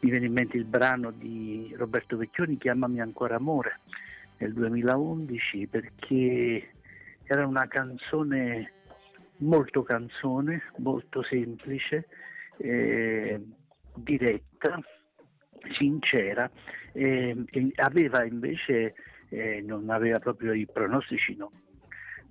mi 0.00 0.10
viene 0.10 0.26
in 0.26 0.32
mente 0.32 0.56
il 0.56 0.64
brano 0.64 1.12
di 1.12 1.72
Roberto 1.76 2.16
Vecchioni, 2.16 2.58
Chiamami 2.58 3.00
ancora 3.00 3.36
amore, 3.36 3.78
nel 4.38 4.52
2011, 4.54 5.68
perché 5.68 6.68
era 7.22 7.46
una 7.46 7.68
canzone 7.68 8.72
molto 9.36 9.84
canzone, 9.84 10.64
molto 10.78 11.22
semplice, 11.22 12.08
eh, 12.56 13.40
diretta, 13.94 14.82
sincera, 15.78 16.50
eh, 16.90 17.36
aveva 17.76 18.24
invece, 18.24 18.94
eh, 19.28 19.62
non 19.64 19.90
aveva 19.90 20.18
proprio 20.18 20.52
i 20.54 20.66
pronostici, 20.66 21.36
no, 21.36 21.52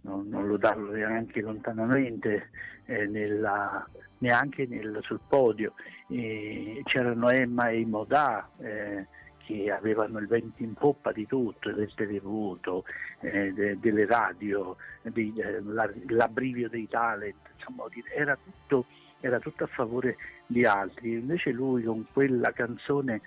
non, 0.06 0.28
non 0.30 0.48
lo 0.48 0.58
danno 0.58 0.92
neanche 0.92 1.42
lontanamente 1.42 2.50
eh, 2.86 3.08
nella, 3.08 3.86
neanche 4.20 4.68
nel, 4.68 5.00
sul 5.02 5.20
podio. 5.28 5.74
E 6.08 6.82
c'erano 6.86 7.30
Emma 7.30 7.70
e 7.70 7.86
Modà 7.86 8.48
eh, 8.60 9.08
che 9.40 9.72
avevano 9.72 10.20
il 10.20 10.28
vento 10.28 10.62
in 10.62 10.74
poppa 10.74 11.12
di 11.12 11.26
tutto, 11.26 11.72
del 11.72 11.92
televoto, 11.96 12.86
eh, 13.20 13.52
de, 13.52 13.80
delle 13.80 14.06
radio, 14.06 14.78
dei, 15.02 15.34
eh, 15.38 15.62
la, 15.64 15.90
l'abbrivio 16.08 16.70
dei 16.70 16.88
talent, 16.88 17.36
insomma, 17.58 17.86
era 18.16 18.38
tutto, 18.42 18.86
era 19.20 19.40
tutto, 19.40 19.64
a 19.64 19.68
favore 19.68 20.18
di 20.46 20.66
altri. 20.66 21.14
Invece 21.14 21.52
lui 21.52 21.84
con 21.84 22.06
quella 22.14 22.52
canzone 22.52 23.22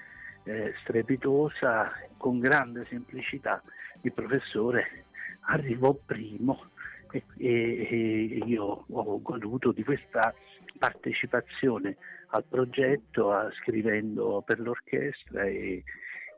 eh, 0.45 0.73
strepitosa, 0.83 1.91
con 2.17 2.39
grande 2.39 2.87
semplicità, 2.89 3.61
il 4.03 4.13
professore 4.13 5.07
arrivò 5.49 5.95
primo 6.05 6.71
e, 7.11 7.23
e, 7.39 8.43
io 8.45 8.85
ho 8.89 9.23
goduto 9.23 9.73
di 9.73 9.83
questa 9.83 10.35
partecipazione 10.79 11.97
al 12.29 12.45
progetto, 12.45 13.33
a, 13.33 13.51
scrivendo 13.61 14.43
per 14.45 14.61
l'orchestra 14.61 15.45
e, 15.45 15.83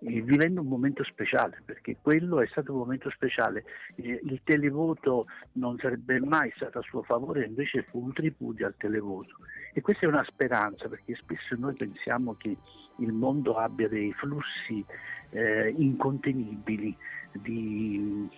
e, 0.01 0.23
vivendo 0.23 0.61
un 0.61 0.68
momento 0.68 1.03
speciale, 1.03 1.61
perché 1.64 1.96
quello 2.01 2.40
è 2.40 2.46
stato 2.46 2.73
un 2.73 2.79
momento 2.79 3.11
speciale. 3.11 3.64
Il 3.96 4.40
televoto 4.44 5.27
non 5.53 5.77
sarebbe 5.79 6.20
mai 6.20 6.53
stato 6.55 6.79
a 6.79 6.83
suo 6.83 7.03
favore, 7.03 7.44
invece 7.44 7.83
fu 7.90 8.05
un 8.05 8.12
tripudio 8.12 8.66
al 8.66 8.77
televoto. 8.77 9.37
E 9.73 9.81
questa 9.81 10.07
è 10.07 10.09
una 10.09 10.25
speranza, 10.25 10.88
perché 10.88 11.16
spesso 11.16 11.57
noi 11.57 11.75
pensiamo 11.75 12.37
che 12.37 12.57
il 12.99 13.12
mondo 13.12 13.57
abbia 13.57 13.88
dei 13.88 14.12
flussi 14.12 14.85
eh, 15.31 15.75
incontenibili 15.77 16.96
di 17.33 18.29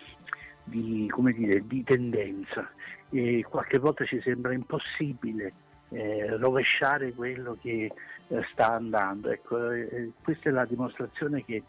di, 0.63 1.11
dire, 1.35 1.65
di 1.67 1.83
tendenza 1.83 2.69
e 3.09 3.45
qualche 3.47 3.77
volta 3.77 4.05
ci 4.05 4.19
sembra 4.21 4.53
impossibile 4.53 5.53
eh, 5.89 6.37
rovesciare 6.37 7.13
quello 7.13 7.57
che 7.61 7.91
eh, 8.27 8.41
sta 8.51 8.73
andando. 8.73 9.29
Ecco, 9.29 9.71
eh, 9.71 10.11
questa 10.21 10.49
è 10.49 10.51
la 10.51 10.65
dimostrazione 10.65 11.43
che 11.45 11.63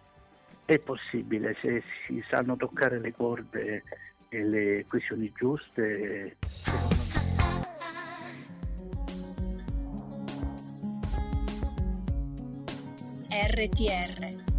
è 0.65 0.79
possibile 0.79 1.57
se 1.61 1.83
si 2.07 2.25
sanno 2.31 2.57
toccare 2.57 2.99
le 2.99 3.13
corde 3.13 3.83
e 4.29 4.45
le 4.45 4.87
questioni 4.89 5.31
giuste. 5.35 6.37
RTR 13.31 14.54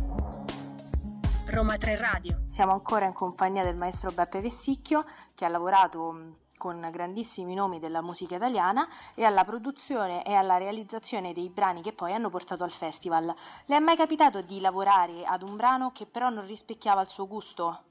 Roma 1.55 1.77
3 1.77 1.95
Radio. 1.95 2.47
Siamo 2.49 2.73
ancora 2.73 3.05
in 3.05 3.13
compagnia 3.13 3.63
del 3.63 3.77
maestro 3.77 4.11
Beppe 4.11 4.41
Vessicchio 4.41 5.05
che 5.33 5.45
ha 5.45 5.47
lavorato 5.47 6.33
con 6.57 6.85
grandissimi 6.91 7.55
nomi 7.55 7.79
della 7.79 8.01
musica 8.01 8.35
italiana 8.35 8.85
e 9.15 9.23
alla 9.23 9.45
produzione 9.45 10.25
e 10.25 10.33
alla 10.33 10.57
realizzazione 10.57 11.31
dei 11.31 11.49
brani 11.49 11.81
che 11.81 11.93
poi 11.93 12.11
hanno 12.11 12.29
portato 12.29 12.65
al 12.65 12.71
festival. 12.71 13.33
Le 13.67 13.75
è 13.77 13.79
mai 13.79 13.95
capitato 13.95 14.41
di 14.41 14.59
lavorare 14.59 15.23
ad 15.23 15.43
un 15.43 15.55
brano 15.55 15.93
che 15.93 16.05
però 16.05 16.29
non 16.29 16.45
rispecchiava 16.45 16.99
il 16.99 17.07
suo 17.07 17.25
gusto? 17.25 17.83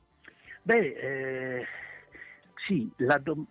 Beh, 0.61 0.93
eh, 0.93 1.67
sì, 2.67 2.93
do- 2.97 3.47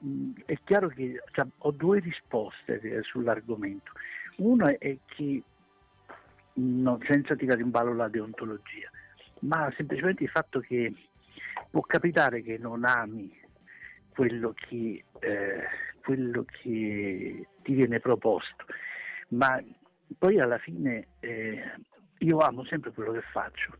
è 0.45 0.59
chiaro 0.63 0.89
che 0.89 1.23
cioè, 1.31 1.47
ho 1.57 1.71
due 1.71 1.99
risposte 1.99 2.79
eh, 2.79 3.01
sull'argomento. 3.01 3.93
Uno 4.35 4.67
è 4.67 4.95
che, 5.07 5.41
no, 6.53 6.99
senza 7.07 7.35
tirare 7.35 7.61
in 7.63 7.71
ballo 7.71 7.95
la 7.95 8.09
deontologia, 8.09 8.91
ma 9.43 9.71
semplicemente 9.75 10.23
il 10.23 10.29
fatto 10.29 10.59
che 10.59 10.93
può 11.69 11.81
capitare 11.81 12.41
che 12.41 12.57
non 12.57 12.85
ami 12.85 13.31
quello 14.09 14.53
che, 14.53 15.05
eh, 15.19 15.63
quello 16.01 16.45
che 16.45 17.47
ti 17.61 17.73
viene 17.73 17.99
proposto, 17.99 18.65
ma 19.29 19.61
poi 20.17 20.39
alla 20.39 20.59
fine 20.59 21.07
eh, 21.19 21.61
io 22.19 22.37
amo 22.37 22.63
sempre 22.65 22.91
quello 22.91 23.13
che 23.13 23.23
faccio, 23.31 23.77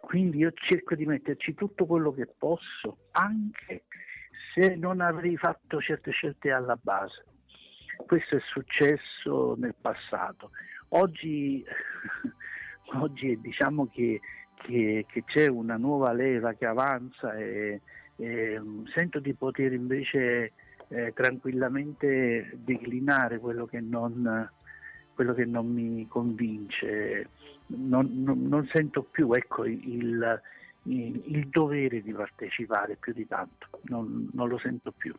quindi 0.00 0.38
io 0.38 0.52
cerco 0.54 0.94
di 0.94 1.04
metterci 1.04 1.54
tutto 1.54 1.84
quello 1.86 2.12
che 2.12 2.26
posso, 2.26 3.08
anche 3.12 3.84
se 4.54 4.76
non 4.76 5.00
avrei 5.00 5.36
fatto 5.36 5.80
certe 5.80 6.10
scelte 6.10 6.50
alla 6.50 6.78
base. 6.80 7.24
Questo 8.06 8.36
è 8.36 8.40
successo 8.40 9.54
nel 9.56 9.74
passato. 9.80 10.50
Oggi, 10.90 11.64
oggi 12.94 13.40
diciamo 13.40 13.88
che 13.88 14.20
che, 14.54 15.06
che 15.08 15.24
c'è 15.24 15.48
una 15.48 15.76
nuova 15.76 16.12
leva 16.12 16.52
che 16.54 16.66
avanza 16.66 17.34
e, 17.34 17.80
e 18.16 18.60
mm, 18.60 18.84
sento 18.94 19.18
di 19.18 19.34
poter 19.34 19.72
invece 19.72 20.52
eh, 20.88 21.12
tranquillamente 21.14 22.58
declinare 22.62 23.38
quello 23.38 23.66
che 23.66 23.80
non, 23.80 24.48
quello 25.14 25.34
che 25.34 25.44
non 25.44 25.66
mi 25.72 26.06
convince, 26.06 27.28
non, 27.66 28.22
non, 28.22 28.46
non 28.46 28.68
sento 28.72 29.02
più 29.02 29.32
ecco, 29.32 29.64
il, 29.64 30.40
il, 30.84 31.22
il, 31.26 31.48
dovere 31.48 32.02
di 32.02 32.12
partecipare 32.12 32.96
più 32.96 33.12
di 33.12 33.26
tanto, 33.26 33.68
non, 33.84 34.28
non 34.32 34.48
lo 34.48 34.58
sento 34.58 34.92
più. 34.92 35.14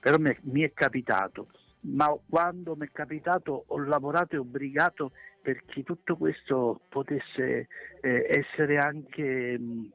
Però 0.00 0.18
mi 0.18 0.30
è, 0.30 0.36
mi 0.42 0.62
è 0.62 0.72
capitato, 0.72 1.48
ma 1.80 2.16
quando 2.28 2.74
mi 2.76 2.86
è 2.86 2.90
capitato 2.92 3.64
ho 3.66 3.78
lavorato 3.78 4.34
e 4.34 4.38
obbligato 4.38 5.12
perché 5.40 5.82
tutto 5.82 6.16
questo 6.16 6.80
potesse 6.88 7.68
eh, 8.00 8.26
essere 8.28 8.78
anche 8.78 9.58
mh, 9.58 9.90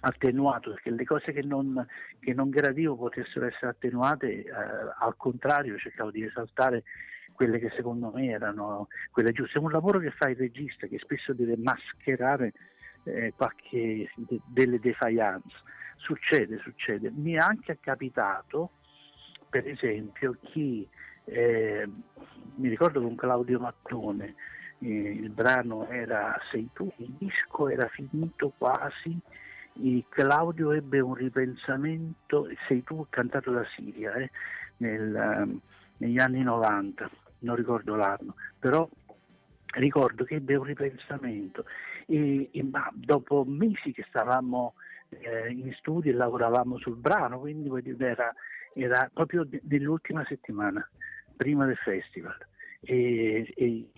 attenuato, 0.00 0.70
perché 0.70 0.90
le 0.90 1.04
cose 1.04 1.32
che 1.32 1.42
non, 1.42 1.86
che 2.20 2.32
non 2.32 2.48
gradivo 2.48 2.96
potessero 2.96 3.46
essere 3.46 3.68
attenuate, 3.68 4.44
eh, 4.44 4.50
al 4.50 5.14
contrario 5.16 5.78
cercavo 5.78 6.10
di 6.10 6.24
esaltare 6.24 6.84
quelle 7.32 7.58
che 7.58 7.70
secondo 7.76 8.10
me 8.12 8.28
erano 8.28 8.88
quelle 9.10 9.32
giuste. 9.32 9.58
È 9.58 9.62
un 9.62 9.70
lavoro 9.70 9.98
che 10.00 10.10
fa 10.10 10.28
il 10.28 10.36
regista 10.36 10.86
che 10.86 10.98
spesso 10.98 11.32
deve 11.32 11.56
mascherare 11.56 12.52
eh, 13.04 13.32
qualche 13.36 14.10
de- 14.16 14.40
delle 14.46 14.80
defiance. 14.80 15.56
Succede, 15.96 16.58
succede. 16.58 17.10
Mi 17.10 17.34
è 17.34 17.38
anche 17.38 17.78
capitato 17.80 18.70
per 19.48 19.66
esempio 19.66 20.36
chi 20.42 20.88
eh, 21.28 21.88
mi 22.56 22.68
ricordo 22.68 23.00
con 23.00 23.14
Claudio 23.14 23.60
Mattone 23.60 24.34
eh, 24.80 24.88
il 24.88 25.30
brano 25.30 25.88
era 25.88 26.38
Sei 26.50 26.68
tu, 26.72 26.90
il 26.96 27.14
disco 27.18 27.68
era 27.68 27.88
finito 27.88 28.52
quasi 28.56 29.18
e 29.80 30.04
Claudio 30.08 30.72
ebbe 30.72 31.00
un 31.00 31.14
ripensamento, 31.14 32.48
Sei 32.66 32.82
tu 32.82 33.06
cantato 33.08 33.50
da 33.50 33.64
Siria 33.76 34.14
eh, 34.14 34.30
nel, 34.78 35.14
ehm, 35.14 35.60
negli 35.98 36.18
anni 36.18 36.42
90, 36.42 37.08
non 37.40 37.56
ricordo 37.56 37.94
l'anno, 37.94 38.34
però 38.58 38.88
ricordo 39.74 40.24
che 40.24 40.36
ebbe 40.36 40.56
un 40.56 40.64
ripensamento. 40.64 41.64
E, 42.06 42.48
e 42.52 42.62
ma 42.62 42.90
dopo 42.94 43.44
mesi 43.46 43.92
che 43.92 44.04
stavamo 44.08 44.74
eh, 45.10 45.50
in 45.50 45.72
studio 45.74 46.10
e 46.10 46.14
lavoravamo 46.14 46.78
sul 46.78 46.96
brano, 46.96 47.38
quindi 47.38 47.70
era, 47.98 48.32
era 48.74 49.10
proprio 49.12 49.46
nell'ultima 49.62 50.24
settimana, 50.26 50.88
prima 51.38 51.64
del 51.64 51.78
festival, 51.78 52.36
e, 52.80 53.54
e, 53.56 53.88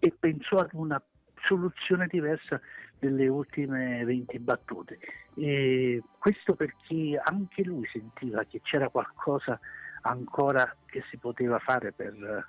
e 0.00 0.12
pensò 0.18 0.56
ad 0.56 0.70
una 0.72 1.00
soluzione 1.44 2.08
diversa 2.08 2.60
delle 2.98 3.28
ultime 3.28 4.04
20 4.04 4.38
battute. 4.40 4.98
E 5.36 6.02
questo 6.18 6.54
perché 6.54 7.20
anche 7.22 7.62
lui 7.62 7.86
sentiva 7.92 8.44
che 8.44 8.60
c'era 8.62 8.88
qualcosa 8.88 9.60
ancora 10.02 10.74
che 10.86 11.04
si 11.10 11.16
poteva 11.18 11.58
fare 11.60 11.92
per, 11.92 12.48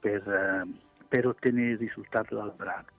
per, 0.00 0.66
per 1.08 1.26
ottenere 1.26 1.72
il 1.72 1.78
risultato 1.78 2.36
dal 2.36 2.54
brano 2.56 2.94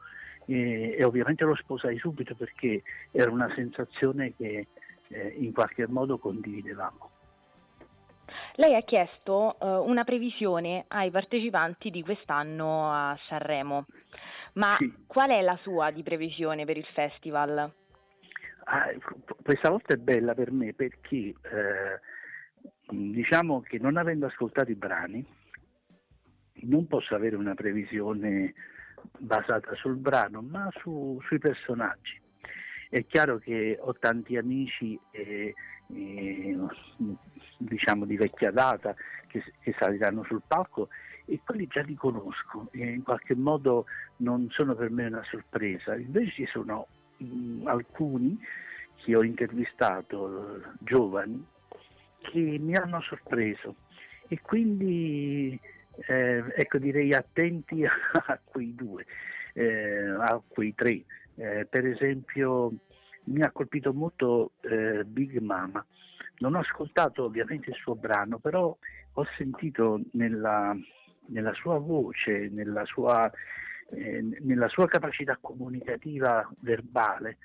e, 0.48 0.96
e, 0.98 1.04
ovviamente 1.04 1.44
lo 1.44 1.56
sposai 1.56 1.98
subito 1.98 2.34
perché 2.34 2.82
era 3.12 3.30
una 3.30 3.52
sensazione 3.54 4.34
che 4.36 4.68
eh, 5.10 5.36
in 5.38 5.52
qualche 5.54 5.88
modo 5.88 6.18
condividevamo. 6.18 7.12
Lei 8.60 8.74
ha 8.74 8.82
chiesto 8.82 9.56
uh, 9.60 9.67
una 9.88 10.04
previsione 10.04 10.86
ai 10.88 11.12
partecipanti 11.12 11.91
di 11.91 12.02
quest'anno 12.02 12.91
a 12.91 13.15
Sanremo, 13.28 13.86
ma 14.54 14.74
sì. 14.74 14.91
qual 15.06 15.30
è 15.30 15.41
la 15.41 15.58
sua 15.62 15.91
di 15.91 16.02
previsione 16.02 16.65
per 16.65 16.76
il 16.76 16.86
festival? 16.86 17.72
Ah, 18.63 18.91
questa 19.43 19.70
volta 19.70 19.93
è 19.93 19.98
bella 19.98 20.34
per 20.34 20.52
me 20.52 20.74
perché 20.74 21.15
eh, 21.15 22.00
diciamo 22.89 23.62
che 23.62 23.78
non 23.78 23.96
avendo 23.96 24.26
ascoltato 24.26 24.72
i 24.72 24.76
brani 24.76 25.24
non 26.62 26.88
posso 26.88 27.13
avere 27.13 27.36
una 27.36 27.54
previsione 27.54 28.56
basata 29.20 29.76
sul 29.76 29.98
brano, 29.98 30.41
ma 30.41 30.67
su, 30.80 31.22
sui 31.28 31.38
personaggi. 31.38 32.20
È 32.89 33.06
chiaro 33.06 33.38
che 33.38 33.78
ho 33.80 33.93
tanti 33.93 34.36
amici 34.36 35.00
eh, 35.12 35.54
eh, 35.93 36.58
diciamo 37.58 38.06
di 38.06 38.17
vecchia 38.17 38.52
data 38.52 38.95
che, 39.28 39.43
che, 39.60 39.76
saliranno 39.78 40.23
sul 40.23 40.41
palco 40.45 40.89
e 41.26 41.39
quelli 41.43 41.67
già 41.67 41.82
li 41.82 41.95
conosco 41.95 42.67
e 42.71 42.88
in 42.88 43.04
qualche 43.04 43.36
modo 43.36 43.86
non 44.17 44.47
sono 44.52 44.76
per 44.76 44.89
me 44.89 45.08
una 45.08 45.23
sorpresa. 45.23 45.95
Invece 45.95 46.32
ci 46.32 46.45
sono 46.47 46.88
mh, 47.17 47.26
mm, 47.26 47.67
alcuni 47.67 48.39
che 48.95 49.15
ho 49.15 49.23
intervistato, 49.23 50.62
giovani, 50.80 51.45
che 52.21 52.58
mi 52.60 52.76
hanno 52.76 53.02
sorpreso 53.02 53.76
e 54.28 54.39
quindi 54.41 55.60
eh, 56.08 56.43
ecco 56.56 56.78
direi 56.78 57.13
attenti 57.13 57.84
a, 57.86 58.39
quei 58.43 58.76
due, 58.76 59.06
eh, 59.54 60.10
a 60.10 60.41
quei 60.47 60.73
tre. 60.76 61.04
Eh, 61.36 61.67
per 61.69 61.86
esempio 61.86 62.73
mi 63.28 63.42
ha 63.42 63.52
colpito 63.52 63.94
molto 63.94 64.52
eh, 64.62 65.04
Big 65.06 65.38
Mama. 65.40 65.86
Non 66.40 66.56
ho 66.56 66.60
ascoltato 66.60 67.24
ovviamente 67.24 67.70
il 67.70 67.76
suo 67.76 67.96
brano, 67.96 68.40
però 68.40 68.76
ho 69.13 69.28
sentito 69.38 70.02
nella, 70.12 70.76
nella 71.28 71.54
sua 71.54 71.78
voce, 71.80 72.50
nella 72.52 72.86
sua, 72.86 73.30
eh, 73.90 74.22
nella 74.42 74.68
sua 74.68 74.88
capacità 74.88 75.38
comunicativa 75.40 76.48
verbale, 76.60 77.38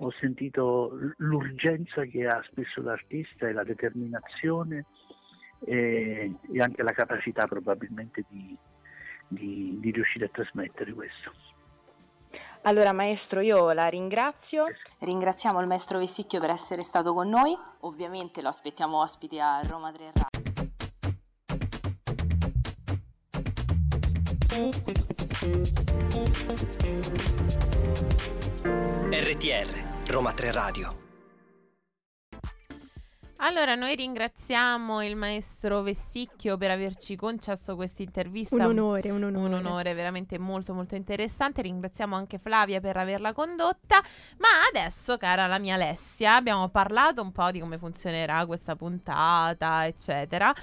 ho 0.00 0.10
sentito 0.20 0.98
l'urgenza 1.16 2.04
che 2.04 2.26
ha 2.26 2.42
spesso 2.50 2.82
l'artista 2.82 3.48
e 3.48 3.52
la 3.52 3.64
determinazione 3.64 4.84
e, 5.64 6.32
e 6.52 6.60
anche 6.60 6.82
la 6.82 6.92
capacità 6.92 7.46
probabilmente 7.46 8.24
di, 8.28 8.56
di, 9.26 9.78
di 9.80 9.90
riuscire 9.90 10.26
a 10.26 10.30
trasmettere 10.30 10.92
questo. 10.92 11.32
Allora 12.66 12.92
maestro 12.92 13.40
io 13.40 13.72
la 13.72 13.86
ringrazio. 13.86 14.64
Ringraziamo 14.98 15.60
il 15.60 15.68
maestro 15.68 15.98
Vessicchio 15.98 16.40
per 16.40 16.50
essere 16.50 16.82
stato 16.82 17.14
con 17.14 17.28
noi, 17.28 17.56
ovviamente 17.80 18.42
lo 18.42 18.48
aspettiamo 18.48 19.00
ospite 19.00 19.40
a 19.40 19.60
Roma 19.62 19.92
3 19.92 20.12
RTR 29.10 30.10
Roma 30.10 30.32
3 30.32 30.50
Radio 30.50 31.05
allora, 33.38 33.74
noi 33.74 33.94
ringraziamo 33.94 35.02
il 35.02 35.16
maestro 35.16 35.82
Vessicchio 35.82 36.56
per 36.56 36.70
averci 36.70 37.16
concesso 37.16 37.76
questa 37.76 38.02
intervista. 38.02 38.54
Un 38.54 38.62
onore, 38.62 39.10
un 39.10 39.22
onore. 39.24 39.46
Un 39.46 39.52
onore 39.54 39.94
veramente 39.94 40.38
molto 40.38 40.72
molto 40.72 40.94
interessante. 40.94 41.62
Ringraziamo 41.62 42.16
anche 42.16 42.38
Flavia 42.38 42.80
per 42.80 42.96
averla 42.96 43.32
condotta. 43.32 44.02
Ma 44.38 44.48
adesso, 44.72 45.16
cara 45.18 45.46
la 45.46 45.58
mia 45.58 45.74
Alessia, 45.74 46.36
abbiamo 46.36 46.68
parlato 46.68 47.20
un 47.20 47.32
po' 47.32 47.50
di 47.50 47.60
come 47.60 47.78
funzionerà 47.78 48.46
questa 48.46 48.74
puntata, 48.74 49.84
eccetera. 49.86 50.54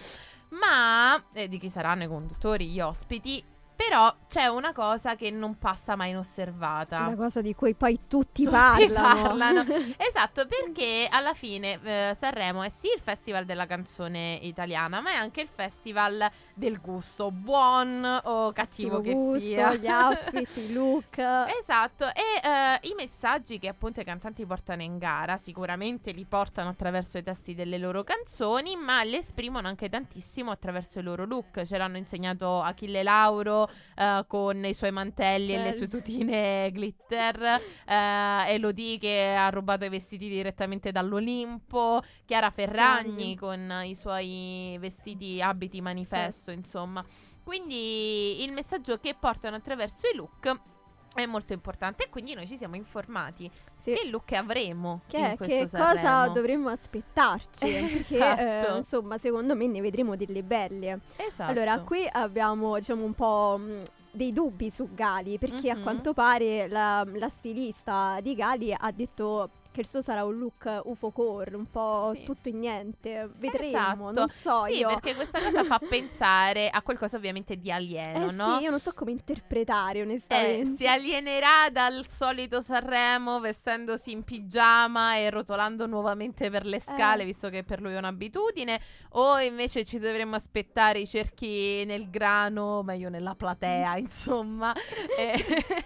Ma 0.50 1.24
eh, 1.34 1.48
di 1.48 1.58
chi 1.60 1.70
saranno 1.70 2.04
i 2.04 2.08
conduttori, 2.08 2.68
gli 2.68 2.80
ospiti. 2.80 3.44
Però 3.88 4.16
c'è 4.30 4.48
una 4.48 4.72
cosa 4.72 5.16
che 5.16 5.30
non 5.30 5.58
passa 5.58 5.96
mai 5.96 6.12
inosservata. 6.12 7.08
Una 7.08 7.16
cosa 7.16 7.42
di 7.42 7.54
cui 7.54 7.74
poi 7.74 8.00
tutti, 8.08 8.44
tutti 8.44 8.50
parlano. 8.50 9.22
parlano. 9.22 9.66
esatto, 9.98 10.48
perché 10.48 11.08
alla 11.10 11.34
fine 11.34 11.80
eh, 11.84 12.14
Sanremo 12.16 12.64
è 12.64 12.70
sì 12.70 12.88
il 12.88 13.02
festival 13.02 13.44
della 13.46 13.66
canzone 13.66 14.40
italiana, 14.42 15.02
ma 15.02 15.12
è 15.12 15.16
anche 15.16 15.42
il 15.42 15.50
festival 15.54 16.30
del 16.54 16.80
gusto, 16.80 17.30
buon 17.30 18.22
o 18.24 18.52
cattivo, 18.54 19.02
che 19.02 19.12
gusto, 19.12 19.40
sia. 19.40 19.76
gli 19.76 19.88
outfit, 19.88 20.58
i 20.70 20.74
look. 20.74 21.18
Esatto, 21.60 22.06
e 22.06 22.42
eh, 22.42 22.88
i 22.88 22.94
messaggi 22.96 23.60
che 23.60 23.68
appunto 23.68 24.00
i 24.00 24.06
cantanti 24.06 24.46
portano 24.46 24.82
in 24.82 24.98
gara 24.98 25.38
sicuramente 25.38 26.12
li 26.12 26.26
portano 26.26 26.70
attraverso 26.70 27.18
i 27.18 27.24
testi 27.24 27.54
delle 27.54 27.78
loro 27.78 28.04
canzoni, 28.04 28.76
ma 28.78 29.04
li 29.04 29.18
esprimono 29.18 29.68
anche 29.68 29.90
tantissimo 29.90 30.52
attraverso 30.52 31.00
i 31.00 31.04
loro 31.04 31.26
look. 31.26 31.64
Ce 31.64 31.78
l'hanno 31.78 31.98
insegnato 31.98 32.62
Achille 32.62 33.04
Lauro 33.04 33.70
uh, 33.98 34.26
con 34.28 34.64
i 34.66 34.74
suoi 34.74 34.92
mantelli 34.92 35.54
Bello. 35.54 35.62
e 35.62 35.64
le 35.66 35.74
sue 35.74 35.88
tutine 35.88 36.72
glitter, 36.72 37.62
uh, 37.88 38.50
Elodie 38.50 38.98
che 38.98 39.36
ha 39.36 39.50
rubato 39.50 39.86
i 39.86 39.90
vestiti 39.90 40.28
direttamente 40.30 40.92
dall'Olimpo, 40.92 42.02
Chiara 42.26 42.50
Ferragni 42.50 43.36
con 43.36 43.82
i 43.84 43.96
suoi 43.96 44.78
vestiti 44.80 45.42
abiti 45.42 45.82
manifesto, 45.82 46.52
insomma. 46.52 47.04
Quindi 47.44 48.44
il 48.44 48.52
messaggio 48.54 48.98
che 49.00 49.16
portano 49.20 49.58
attraverso 49.58 50.08
i 50.08 50.16
look 50.16 50.72
è 51.14 51.26
molto 51.26 51.54
importante 51.54 52.06
e 52.06 52.10
quindi 52.10 52.34
noi 52.34 52.48
ci 52.48 52.58
siamo 52.58 52.76
informati 52.76 53.50
sì. 53.78 53.94
che 53.94 54.10
look 54.10 54.32
avremo 54.34 55.02
che, 55.08 55.38
che 55.40 55.70
cosa 55.72 56.28
dovremmo 56.28 56.70
aspettarci 56.70 57.66
perché 57.66 57.98
esatto. 58.16 58.42
eh, 58.42 58.78
insomma 58.78 59.18
secondo 59.18 59.56
me 59.56 59.68
ne 59.68 59.82
vedremo 59.82 60.16
delle 60.16 60.44
belle 60.44 61.00
esatto. 61.16 61.52
allora 61.52 61.80
qui 61.82 62.08
abbiamo 62.12 62.78
diciamo 62.78 63.04
un 63.04 63.14
po' 63.14 63.58
mh, 63.60 63.82
dei 64.12 64.34
dubbi 64.34 64.70
su 64.70 64.90
Gali 64.94 65.38
perché 65.38 65.72
mm-hmm. 65.72 65.80
a 65.80 65.84
quanto 65.84 66.14
pare 66.14 66.68
la, 66.68 67.06
la 67.14 67.30
stilista 67.30 68.20
di 68.22 68.36
Gali 68.36 68.74
ha 68.74 68.92
detto 68.92 69.50
che 69.74 69.82
il 69.82 69.88
suo 69.88 70.02
sarà 70.02 70.24
un 70.24 70.38
look 70.38 70.82
UFO 70.86 71.10
core, 71.10 71.56
un 71.56 71.70
po' 71.70 72.14
sì. 72.16 72.24
tutto 72.24 72.48
in 72.48 72.60
niente. 72.60 73.30
Vedremo, 73.36 74.12
esatto. 74.12 74.20
non 74.20 74.30
so 74.30 74.66
sì, 74.66 74.78
io. 74.78 74.88
perché 74.88 75.16
questa 75.16 75.42
cosa 75.42 75.64
fa 75.64 75.80
pensare 75.90 76.70
a 76.70 76.82
qualcosa 76.84 77.18
ovviamente 77.18 77.58
di 77.58 77.72
alieno, 77.72 78.30
eh 78.30 78.32
no? 78.32 78.58
Sì, 78.58 78.64
io 78.64 78.70
non 78.70 78.80
so 78.80 78.94
come 78.94 79.12
interpretare 79.12 80.04
onestamente. 80.04 80.72
Eh, 80.72 80.76
si 80.76 80.88
alienerà 80.88 81.70
dal 81.72 82.08
solito 82.08 82.62
Sanremo 82.62 83.40
vestendosi 83.40 84.12
in 84.12 84.24
pigiama 84.24 85.16
e 85.18 85.32
rotolando 85.32 85.88
nuovamente 85.88 86.52
per 86.52 86.66
le 86.66 86.80
scale, 86.80 87.24
eh. 87.24 87.26
visto 87.26 87.50
che 87.50 87.64
per 87.64 87.82
lui 87.82 87.94
è 87.94 87.98
un'abitudine, 87.98 88.80
o 89.14 89.40
invece 89.40 89.84
ci 89.84 89.98
dovremmo 89.98 90.36
aspettare 90.36 91.00
i 91.00 91.08
cerchi 91.08 91.84
nel 91.86 92.12
grano, 92.12 92.84
meglio 92.84 93.10
nella 93.10 93.34
platea, 93.34 93.98
insomma. 93.98 94.72
eh, 95.18 95.44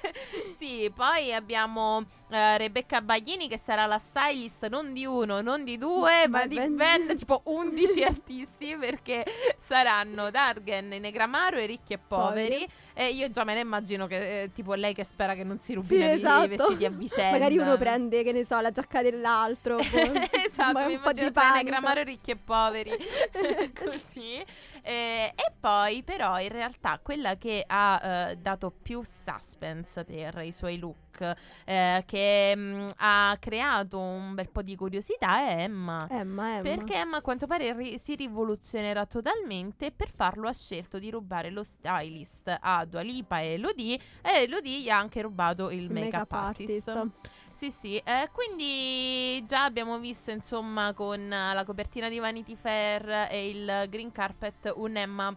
sì, 0.58 0.92
poi 0.94 1.34
abbiamo 1.34 2.06
eh, 2.30 2.58
Rebecca 2.58 3.02
Baglini 3.02 3.48
che 3.48 3.58
sarà 3.58 3.86
la 3.86 4.00
stylist 4.00 4.68
non 4.68 4.94
di 4.94 5.06
uno, 5.06 5.42
non 5.42 5.64
di 5.64 5.78
due, 5.78 6.28
ma, 6.28 6.40
Ma 6.40 6.46
di 6.48 6.56
ben- 6.56 6.76
ben 6.76 7.16
tipo 7.16 7.42
11 7.46 8.04
artisti 8.04 8.76
perché 8.76 9.24
saranno 9.60 10.30
Dargen, 10.30 10.90
Negramaro 10.90 11.58
e 11.58 11.66
Ricchi 11.66 11.94
e 11.94 11.98
Poveri. 11.98 12.48
Poveri. 12.48 12.68
E 12.94 13.10
io 13.10 13.30
già 13.30 13.44
me 13.44 13.54
ne 13.54 13.60
immagino 13.60 14.08
che 14.08 14.42
eh, 14.44 14.52
tipo 14.54 14.74
lei 14.74 14.94
che 14.96 15.04
spera 15.04 15.36
che 15.36 15.44
non 15.44 15.60
si 15.60 15.74
rubi 15.76 15.88
Sì, 15.88 15.96
i 15.98 16.04
esatto. 16.04 16.48
vestiti 16.48 16.86
a 16.86 16.90
vicenda. 16.90 17.32
Magari 17.32 17.58
uno 17.60 17.78
prende, 17.78 18.24
che 18.24 18.32
ne 18.32 18.44
so, 18.44 18.60
la 18.60 18.72
giacca 18.72 19.04
dell'altro. 19.04 19.76
boh, 19.78 19.84
esatto, 20.46 20.74
ma 20.74 20.86
mi 20.88 20.96
un 20.96 21.02
po' 21.02 21.12
di 21.12 21.32
panico. 21.32 21.56
Negramaro 21.64 22.02
ricchi 22.04 22.32
e 22.32 22.36
poveri 22.38 22.92
così 23.86 24.44
Eh, 24.82 25.32
e 25.36 25.52
poi 25.60 26.02
però 26.02 26.40
in 26.40 26.50
realtà 26.50 27.00
quella 27.02 27.36
che 27.38 27.64
ha 27.68 28.30
eh, 28.32 28.36
dato 28.38 28.72
più 28.82 29.02
suspense 29.04 30.04
per 30.04 30.40
i 30.44 30.52
suoi 30.52 30.80
look 30.80 30.96
eh, 31.66 32.04
che 32.06 32.56
mh, 32.56 32.90
ha 32.98 33.36
creato 33.40 34.00
un 34.00 34.34
bel 34.36 34.50
po' 34.50 34.62
di 34.62 34.76
curiosità 34.76 35.48
è 35.48 35.62
Emma 35.62 36.08
Emma, 36.10 36.58
Emma. 36.58 36.62
perché 36.62 36.96
Emma 36.96 37.18
a 37.18 37.22
quanto 37.22 37.48
pare 37.48 37.74
ri- 37.74 37.98
si 38.00 38.16
rivoluzionerà 38.16 39.06
totalmente 39.06 39.92
per 39.92 40.10
farlo 40.16 40.48
ha 40.48 40.54
scelto 40.54 41.00
di 41.00 41.10
rubare 41.10 41.50
lo 41.50 41.64
stylist 41.64 42.56
a 42.60 42.86
Dua 42.86 43.02
Lipa 43.02 43.40
e 43.40 43.54
Elodie 43.54 44.00
e 44.22 44.44
Elodie 44.44 44.82
gli 44.82 44.90
ha 44.90 44.98
anche 44.98 45.22
rubato 45.22 45.70
il, 45.70 45.84
Il 45.84 45.92
make-up 45.92 46.32
artist. 46.32 46.88
artist. 46.88 47.36
Sì, 47.52 47.72
sì, 47.72 47.98
eh, 47.98 48.30
quindi 48.32 49.44
già 49.48 49.64
abbiamo 49.64 49.98
visto 49.98 50.30
insomma 50.30 50.94
con 50.94 51.28
la 51.28 51.64
copertina 51.66 52.08
di 52.08 52.20
Vanity 52.20 52.56
Fair 52.56 53.28
e 53.32 53.50
il 53.50 53.86
green 53.90 54.12
carpet 54.12 54.72
un 54.76 54.96
Emma 54.96 55.36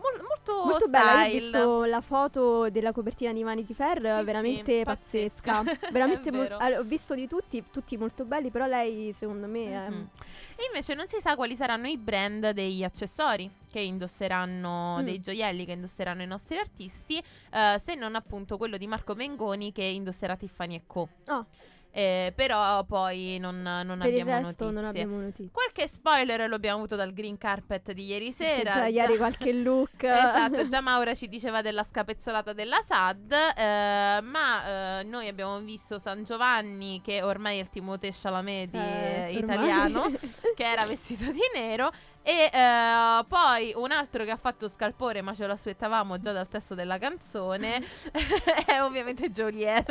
mol- 0.00 0.26
molto, 0.26 0.64
Molto 0.66 0.88
bella, 0.88 1.24
io 1.26 1.36
ho 1.36 1.40
visto 1.40 1.84
la 1.84 2.00
foto 2.00 2.70
della 2.70 2.92
copertina 2.92 3.32
di 3.32 3.42
Vanity 3.42 3.74
Fair, 3.74 3.96
Sì, 3.96 4.24
veramente 4.24 4.78
sì, 4.78 4.84
pazzesca. 4.84 5.62
veramente 5.92 6.30
È 6.30 6.34
allora, 6.34 6.78
ho 6.78 6.82
visto 6.82 7.14
di 7.14 7.26
tutti, 7.28 7.62
tutti 7.70 7.96
molto 7.96 8.24
belli, 8.24 8.50
però 8.50 8.66
lei 8.66 9.12
secondo 9.12 9.46
me 9.46 9.64
è 9.66 9.88
Mhm. 9.90 10.08
E 10.56 10.64
invece 10.66 10.94
non 10.94 11.08
si 11.08 11.18
sa 11.20 11.36
quali 11.36 11.56
saranno 11.56 11.86
i 11.88 11.96
brand 11.96 12.50
degli 12.50 12.82
accessori 12.84 13.50
che 13.70 13.80
indosseranno, 13.80 14.98
Mm. 15.00 15.04
dei 15.04 15.20
gioielli 15.20 15.64
che 15.64 15.72
indosseranno 15.72 16.22
i 16.22 16.26
nostri 16.26 16.58
artisti, 16.58 17.22
eh, 17.52 17.78
se 17.80 17.94
non 17.94 18.14
appunto 18.14 18.56
quello 18.58 18.76
di 18.76 18.86
Marco 18.86 19.14
Mengoni 19.14 19.72
che 19.72 19.84
indosserà 19.84 20.36
Tiffany 20.36 20.82
Co. 20.86 21.08
Ah. 21.26 21.44
Eh, 21.92 22.32
però 22.36 22.84
poi 22.84 23.38
non, 23.40 23.60
non 23.62 23.98
per 23.98 24.12
il 24.14 24.20
abbiamo 24.20 24.46
resto 24.46 24.64
notizie. 24.66 24.70
non 24.70 24.84
abbiamo 24.84 25.20
notizie. 25.20 25.50
Qualche 25.52 25.88
spoiler 25.88 26.48
lo 26.48 26.54
abbiamo 26.54 26.76
avuto 26.78 26.94
dal 26.96 27.12
green 27.12 27.36
carpet 27.36 27.92
di 27.92 28.04
ieri 28.04 28.30
sera. 28.32 28.70
già 28.70 28.86
ieri 28.86 29.16
qualche 29.16 29.52
look. 29.52 30.02
Esatto, 30.04 30.66
già 30.68 30.80
Maura 30.80 31.14
ci 31.14 31.28
diceva 31.28 31.62
della 31.62 31.82
scapezzolata 31.82 32.52
della 32.52 32.80
SAD, 32.86 33.32
eh, 33.56 34.20
ma 34.22 35.00
eh, 35.00 35.02
noi 35.04 35.26
abbiamo 35.28 35.58
visto 35.60 35.98
San 35.98 36.22
Giovanni, 36.24 37.00
che 37.04 37.22
ormai 37.22 37.58
è 37.58 37.60
il 37.62 37.68
Timothée 37.70 38.12
Chalamet 38.12 38.70
di- 38.70 38.78
Eh, 38.78 39.36
ormai. 39.36 39.36
italiano, 39.38 40.10
che 40.54 40.64
era 40.64 40.84
vestito 40.86 41.30
di 41.32 41.40
nero, 41.54 41.90
e 42.22 42.50
eh, 42.52 43.24
poi 43.26 43.72
un 43.76 43.90
altro 43.92 44.24
che 44.24 44.30
ha 44.30 44.36
fatto 44.36 44.68
scalpore, 44.68 45.22
ma 45.22 45.32
ce 45.34 45.46
lo 45.46 45.52
aspettavamo 45.54 46.18
già 46.18 46.32
dal 46.32 46.46
testo 46.48 46.74
della 46.74 46.98
canzone, 46.98 47.82
è 48.66 48.80
ovviamente 48.82 49.30
Joliet. 49.30 49.86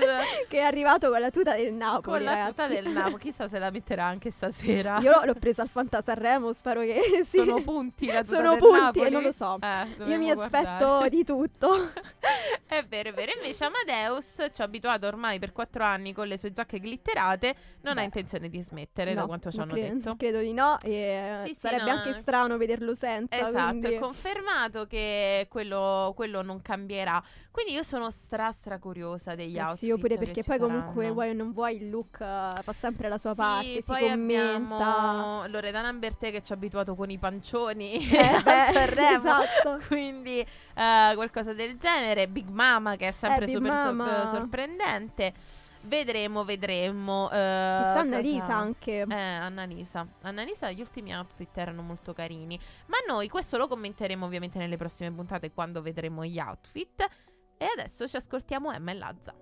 che 0.47 0.57
è 0.59 0.61
arrivato 0.61 1.09
con 1.09 1.19
la 1.19 1.31
tuta 1.31 1.55
del 1.55 1.73
Napoli. 1.73 2.01
Con 2.01 2.23
la 2.23 2.47
tuta 2.47 2.63
ragazzi. 2.67 2.81
del 2.83 2.91
Napoli, 2.93 3.17
chissà 3.19 3.47
se 3.47 3.57
la 3.59 3.71
metterà 3.71 4.05
anche 4.05 4.31
stasera. 4.31 4.99
Io 4.99 5.23
l'ho 5.25 5.33
presa 5.33 5.63
al 5.63 5.69
Fanta 5.69 6.01
Sanremo, 6.01 6.53
spero 6.53 6.81
che 6.81 7.01
sì. 7.25 7.37
Sono 7.37 7.61
punti 7.61 8.05
la 8.07 8.23
tuta 8.23 8.35
Sono 8.35 8.55
punti 8.57 8.79
Napoli? 8.79 9.05
e 9.05 9.09
non 9.09 9.21
lo 9.23 9.31
so. 9.31 9.57
Eh, 9.61 10.03
Io 10.05 10.17
mi 10.17 10.29
aspetto 10.29 10.67
guardare. 10.67 11.09
di 11.09 11.23
tutto. 11.23 11.91
È 12.65 12.83
vero, 12.85 13.09
è 13.09 13.13
vero. 13.13 13.31
Invece 13.35 13.65
Amadeus 13.65 14.47
ci 14.53 14.61
ha 14.61 14.65
abituato 14.65 15.07
ormai 15.07 15.39
per 15.39 15.51
quattro 15.51 15.83
anni 15.83 16.13
con 16.13 16.27
le 16.27 16.37
sue 16.37 16.51
giacche 16.51 16.79
glitterate. 16.79 17.55
Non 17.81 17.93
ha 17.93 18.01
Beh. 18.01 18.03
intenzione 18.03 18.49
di 18.49 18.61
smettere, 18.61 19.13
da 19.13 19.21
No, 19.21 19.27
quanto 19.27 19.51
ci 19.51 19.59
hanno 19.59 19.73
cre- 19.73 19.89
detto. 19.93 20.15
Credo 20.15 20.39
di 20.39 20.53
no. 20.53 20.77
E 20.81 21.39
Sì, 21.45 21.53
sì, 21.53 21.59
sarebbe 21.59 21.83
no, 21.91 21.97
anche. 21.97 22.13
Strano 22.19 22.57
vederlo 22.57 22.93
senza. 22.93 23.47
Esatto, 23.47 23.67
quindi- 23.79 23.87
è 23.95 23.99
confermato 23.99 24.85
che 24.85 25.47
quello, 25.49 26.13
quello 26.15 26.41
non 26.41 26.61
cambierà. 26.61 27.21
Quindi 27.51 27.73
io 27.73 27.83
sono 27.83 28.09
stra 28.11 28.51
stra 28.51 28.77
curiosa 28.79 29.35
degli 29.35 29.57
Eh 29.57 29.61
outfit. 29.63 29.91
sì, 29.93 29.99
pure 29.99 30.17
perché 30.17 30.43
poi 30.43 30.59
comunque 30.59 31.09
vuoi 31.11 31.29
o 31.31 31.33
non 31.33 31.51
vuoi 31.51 31.75
il 31.77 31.89
look 31.89 32.19
eh, 32.21 32.61
fa 32.61 32.73
sempre 32.73 33.09
la 33.09 33.17
sua 33.17 33.31
Sì, 33.31 33.37
parte, 33.37 33.73
si 33.73 33.83
poi 33.85 34.09
commenta. 34.09 34.75
abbiamo 34.75 35.47
Loredana 35.47 35.91
Bertè 35.93 36.31
che 36.31 36.41
ci 36.41 36.51
ha 36.51 36.55
abituato 36.55 36.95
con 36.95 37.09
i 37.09 37.17
pancioni 37.17 37.99
Eh, 38.09 38.17
a 38.17 38.71
Sanremo. 38.71 39.17
esatto. 39.17 39.79
Quindi 39.87 40.39
eh, 40.39 41.11
qualcosa 41.15 41.53
del 41.53 41.77
genere. 41.77 42.27
Big 42.27 42.47
Mama 42.49 42.95
che 42.95 43.07
è 43.07 43.11
sempre 43.11 43.45
Eh, 43.45 43.49
super 43.49 43.73
sor- 43.73 44.27
sorprendente. 44.29 45.33
Vedremo, 45.81 46.43
vedremo. 46.43 47.25
Uh, 47.25 47.29
Chissà 47.29 47.99
Annalisa 47.99 48.55
anche. 48.55 49.05
Eh, 49.07 49.13
Annalisa. 49.15 50.05
Annalisa, 50.21 50.71
gli 50.71 50.81
ultimi 50.81 51.15
outfit 51.15 51.55
erano 51.57 51.81
molto 51.81 52.13
carini. 52.13 52.59
Ma 52.87 52.97
noi 53.07 53.27
questo 53.29 53.57
lo 53.57 53.67
commenteremo 53.67 54.25
ovviamente 54.25 54.57
nelle 54.57 54.77
prossime 54.77 55.11
puntate 55.11 55.51
quando 55.51 55.81
vedremo 55.81 56.25
gli 56.25 56.39
outfit. 56.39 57.07
E 57.57 57.65
adesso 57.65 58.07
ci 58.07 58.15
ascoltiamo 58.15 58.71
Emma 58.71 58.91
e 58.91 58.95
Lazza. 58.95 59.33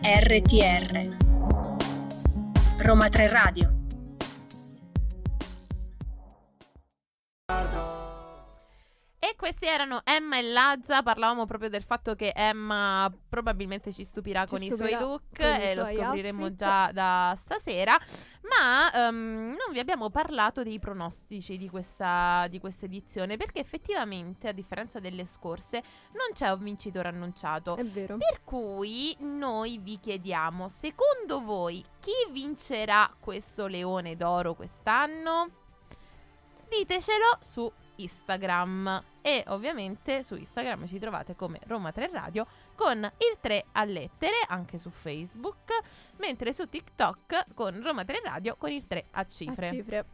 RTR 0.00 1.16
Roma 2.78 3.08
3 3.08 3.28
Radio 3.28 3.78
E 9.28 9.36
questi 9.36 9.66
erano 9.66 10.00
Emma 10.04 10.38
e 10.38 10.42
Lazza. 10.42 11.02
Parlavamo 11.02 11.44
proprio 11.44 11.68
del 11.68 11.82
fatto 11.82 12.14
che 12.14 12.32
Emma 12.34 13.12
probabilmente 13.28 13.92
ci 13.92 14.04
stupirà 14.04 14.46
Ci 14.46 14.54
con 14.54 14.62
i 14.62 14.68
stupirà 14.68 14.98
suoi 14.98 15.00
look 15.06 15.38
i 15.38 15.42
e 15.42 15.74
lo 15.74 15.84
suoi 15.84 15.96
scopriremo 15.96 16.44
outfit. 16.44 16.58
già 16.58 16.90
da 16.92 17.36
stasera. 17.36 18.00
Ma 18.48 18.90
ehm, 18.90 19.48
non 19.48 19.72
vi 19.72 19.80
abbiamo 19.80 20.08
parlato 20.08 20.62
dei 20.62 20.78
pronostici 20.78 21.58
di 21.58 21.68
questa, 21.68 22.46
di 22.48 22.58
questa 22.58 22.86
edizione 22.86 23.36
perché 23.36 23.60
effettivamente, 23.60 24.48
a 24.48 24.52
differenza 24.52 24.98
delle 24.98 25.26
scorse, 25.26 25.82
non 26.12 26.28
c'è 26.32 26.48
un 26.48 26.62
vincitore 26.62 27.08
annunciato. 27.08 27.76
È 27.76 27.84
vero. 27.84 28.16
Per 28.16 28.40
cui 28.44 29.14
noi 29.18 29.76
vi 29.76 29.98
chiediamo, 30.00 30.68
secondo 30.68 31.42
voi 31.42 31.84
chi 32.00 32.12
vincerà 32.30 33.14
questo 33.20 33.66
leone 33.66 34.16
d'oro 34.16 34.54
quest'anno? 34.54 35.50
Ditecelo 36.66 37.36
su 37.40 37.70
Instagram 37.98 39.02
e 39.22 39.44
ovviamente 39.48 40.22
su 40.22 40.34
Instagram 40.34 40.86
ci 40.86 40.98
trovate 40.98 41.34
come 41.34 41.60
Roma 41.66 41.92
3 41.92 42.10
Radio 42.12 42.46
con 42.74 42.98
il 42.98 43.38
3 43.40 43.66
a 43.72 43.84
lettere 43.84 44.36
anche 44.46 44.78
su 44.78 44.90
Facebook, 44.90 45.72
mentre 46.16 46.52
su 46.52 46.68
TikTok 46.68 47.54
con 47.54 47.82
Roma 47.82 48.04
3 48.04 48.20
Radio 48.24 48.56
con 48.56 48.70
il 48.70 48.86
3 48.86 49.06
a 49.12 49.26
cifre. 49.26 49.66
A 49.66 49.70
cifre. 49.70 50.04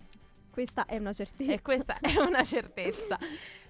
Questa 0.55 0.87
è 0.87 0.97
una 0.99 1.13
certezza. 1.13 1.53
E 1.53 1.63
questa 1.63 1.99
è 1.99 2.15
una 2.23 2.45
certezza. 2.45 3.19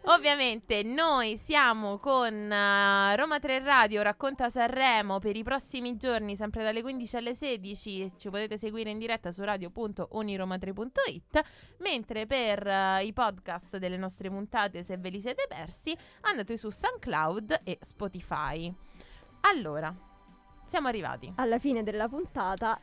Ovviamente 0.03 0.83
noi 0.83 1.39
siamo 1.39 1.97
con 1.97 2.53
eh, 2.53 3.17
Roma 3.17 3.41
3 3.41 3.61
Radio 3.61 4.03
Racconta 4.03 4.51
Sanremo 4.51 5.19
per 5.19 5.35
i 5.35 5.43
prossimi 5.43 5.97
giorni, 5.97 6.37
sempre 6.37 6.63
dalle 6.63 6.83
15 6.83 7.17
alle 7.17 7.35
16. 7.35 8.13
Ci 8.19 8.29
potete 8.29 8.59
seguire 8.59 8.91
in 8.91 8.99
diretta 8.99 9.33
su 9.33 9.43
radio.uniroma3.it. 9.43 11.41
Mentre 11.79 12.27
per 12.27 12.67
eh, 12.67 13.03
i 13.03 13.15
podcast 13.15 13.79
delle 13.79 13.97
nostre 13.97 14.29
puntate, 14.29 14.83
se 14.83 14.99
ve 14.99 15.09
li 15.09 15.23
siete 15.23 15.47
persi, 15.49 15.97
andate 16.21 16.59
su 16.59 16.69
SoundCloud 16.69 17.61
e 17.65 17.79
Spotify. 17.81 18.71
Allora, 19.41 19.91
siamo 20.67 20.89
arrivati. 20.89 21.33
Alla 21.37 21.59
fine 21.59 21.83
della 21.83 22.11
puntata 22.11 22.79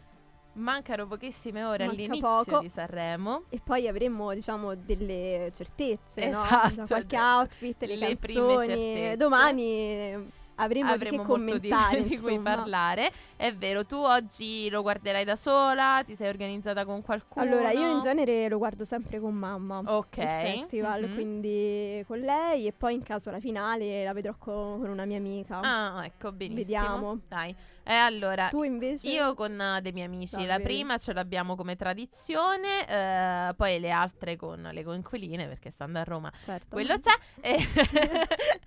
Mancano 0.53 1.07
pochissime 1.07 1.63
ore 1.63 1.85
Manca 1.85 2.01
all'inizio 2.01 2.27
poco. 2.27 2.59
di 2.59 2.69
Sanremo. 2.69 3.43
e 3.49 3.61
poi 3.63 3.87
avremo, 3.87 4.33
diciamo, 4.33 4.75
delle 4.75 5.51
certezze, 5.55 6.27
Esatto, 6.29 6.81
no? 6.81 6.85
Qualche 6.87 7.17
outfit, 7.17 7.81
le, 7.83 7.95
le 7.95 8.17
canzoni. 8.17 9.15
Domani 9.15 10.39
avremo, 10.55 10.87
di 10.87 10.93
avremo 10.93 11.21
di, 11.23 11.27
commentare, 11.29 12.01
di 12.03 12.17
cui 12.17 12.33
insomma. 12.33 12.55
parlare. 12.55 13.11
È 13.35 13.53
vero, 13.53 13.85
tu 13.85 13.95
oggi 13.95 14.69
lo 14.69 14.81
guarderai 14.81 15.23
da 15.23 15.35
sola? 15.35 16.01
Ti 16.05 16.15
sei 16.15 16.29
organizzata 16.29 16.85
con 16.85 17.01
qualcuno? 17.01 17.45
Allora, 17.45 17.71
io 17.71 17.91
in 17.91 18.01
genere 18.01 18.47
lo 18.49 18.57
guardo 18.57 18.85
sempre 18.85 19.19
con 19.19 19.33
mamma. 19.33 19.81
Ok. 19.85 20.17
Il 20.17 20.23
festival, 20.59 21.01
Mhm. 21.07 21.13
quindi 21.13 22.03
con 22.07 22.19
lei 22.19 22.67
e 22.67 22.71
poi 22.73 22.93
in 22.95 23.03
caso 23.03 23.31
la 23.31 23.39
finale 23.39 24.03
la 24.03 24.13
vedrò 24.13 24.35
co- 24.37 24.77
con 24.79 24.89
una 24.89 25.05
mia 25.05 25.17
amica. 25.17 25.59
Ah, 25.61 26.01
ecco, 26.05 26.31
benissimo. 26.31 26.61
Vediamo. 26.81 27.19
Dai. 27.27 27.55
E 27.83 27.93
allora, 27.95 28.47
Tu 28.49 28.61
invece? 28.61 29.07
io 29.09 29.33
con 29.33 29.59
eh, 29.59 29.81
dei 29.81 29.91
miei 29.91 30.05
amici, 30.05 30.35
Ah, 30.35 30.45
la 30.45 30.57
vedi. 30.57 30.63
prima 30.65 30.97
ce 30.99 31.13
l'abbiamo 31.13 31.55
come 31.55 31.75
tradizione, 31.75 32.87
eh, 32.87 33.53
poi 33.55 33.79
le 33.79 33.89
altre 33.89 34.35
con 34.35 34.69
le 34.71 34.83
coinquiline 34.83 35.47
perché 35.47 35.71
stando 35.71 35.97
a 35.97 36.03
Roma 36.03 36.31
Certo. 36.45 36.67
quello 36.69 36.95
c'è. 36.99 37.11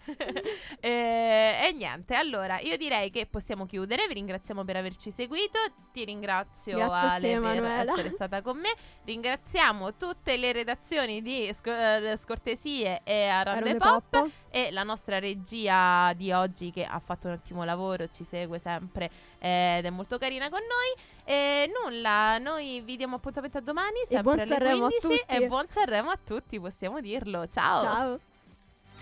E, 0.81 0.90
e- 0.90 1.68
e 1.68 1.73
niente, 1.74 2.14
allora 2.14 2.58
io 2.60 2.76
direi 2.76 3.10
che 3.10 3.26
possiamo 3.26 3.66
chiudere. 3.66 4.06
Vi 4.06 4.14
ringraziamo 4.14 4.64
per 4.64 4.76
averci 4.76 5.10
seguito. 5.10 5.58
Ti 5.92 6.04
ringrazio 6.04 6.76
Grazie 6.76 7.08
Ale 7.08 7.20
te, 7.28 7.32
per 7.32 7.40
Manuela. 7.40 7.92
essere 7.92 8.10
stata 8.10 8.42
con 8.42 8.58
me. 8.58 8.72
Ringraziamo 9.04 9.94
tutte 9.96 10.37
le 10.37 10.52
redazioni 10.52 11.20
di 11.22 11.50
Sc- 11.52 11.66
eh, 11.66 12.16
Scortesie 12.16 13.00
e 13.04 13.26
Arande 13.26 13.76
Pop, 13.76 14.02
Pop. 14.08 14.30
e 14.50 14.70
la 14.70 14.82
nostra 14.82 15.18
regia 15.18 16.12
di 16.14 16.33
oggi 16.33 16.70
che 16.70 16.85
ha 16.85 16.98
fatto 16.98 17.29
un 17.29 17.35
ottimo 17.35 17.64
lavoro, 17.64 18.08
ci 18.10 18.25
segue 18.25 18.58
sempre 18.58 19.10
eh, 19.38 19.77
ed 19.79 19.85
è 19.85 19.90
molto 19.90 20.18
carina 20.18 20.48
con 20.48 20.60
noi. 20.60 21.04
E 21.25 21.70
nulla, 21.83 22.38
noi 22.38 22.81
vi 22.81 22.96
diamo 22.96 23.16
appuntamento 23.16 23.58
a 23.58 23.60
domani, 23.60 23.98
sempre 24.06 24.22
buon 24.22 24.38
alle 24.40 24.46
Sanremo 24.48 24.87
a 24.87 24.88
15 24.88 25.08
tutti. 25.20 25.35
e 25.35 25.46
buon 25.46 25.68
Sanremo 25.68 26.10
a 26.10 26.18
tutti, 26.25 26.60
possiamo 26.60 27.00
dirlo. 27.00 27.48
Ciao. 27.48 27.83
Ciao. 27.83 28.20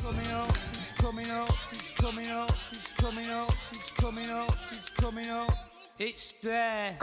coming 0.03 0.27
up, 0.33 0.51
he's 0.73 0.93
coming 1.01 1.31
up, 1.31 1.49
he's 1.71 1.92
coming 2.03 2.31
up, 2.33 2.51
he's 2.71 2.81
coming 2.99 3.31
up, 3.31 3.53
he's 3.71 3.91
coming 3.97 4.31
up, 4.31 4.51
he's 4.71 4.91
coming 4.99 5.31
up. 5.31 5.55
It's 6.01 6.35
there. 6.43 6.99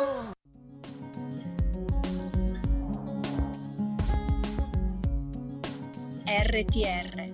RTR 6.27 7.31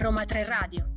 Roma 0.00 0.24
3 0.24 0.44
Radio 0.48 0.91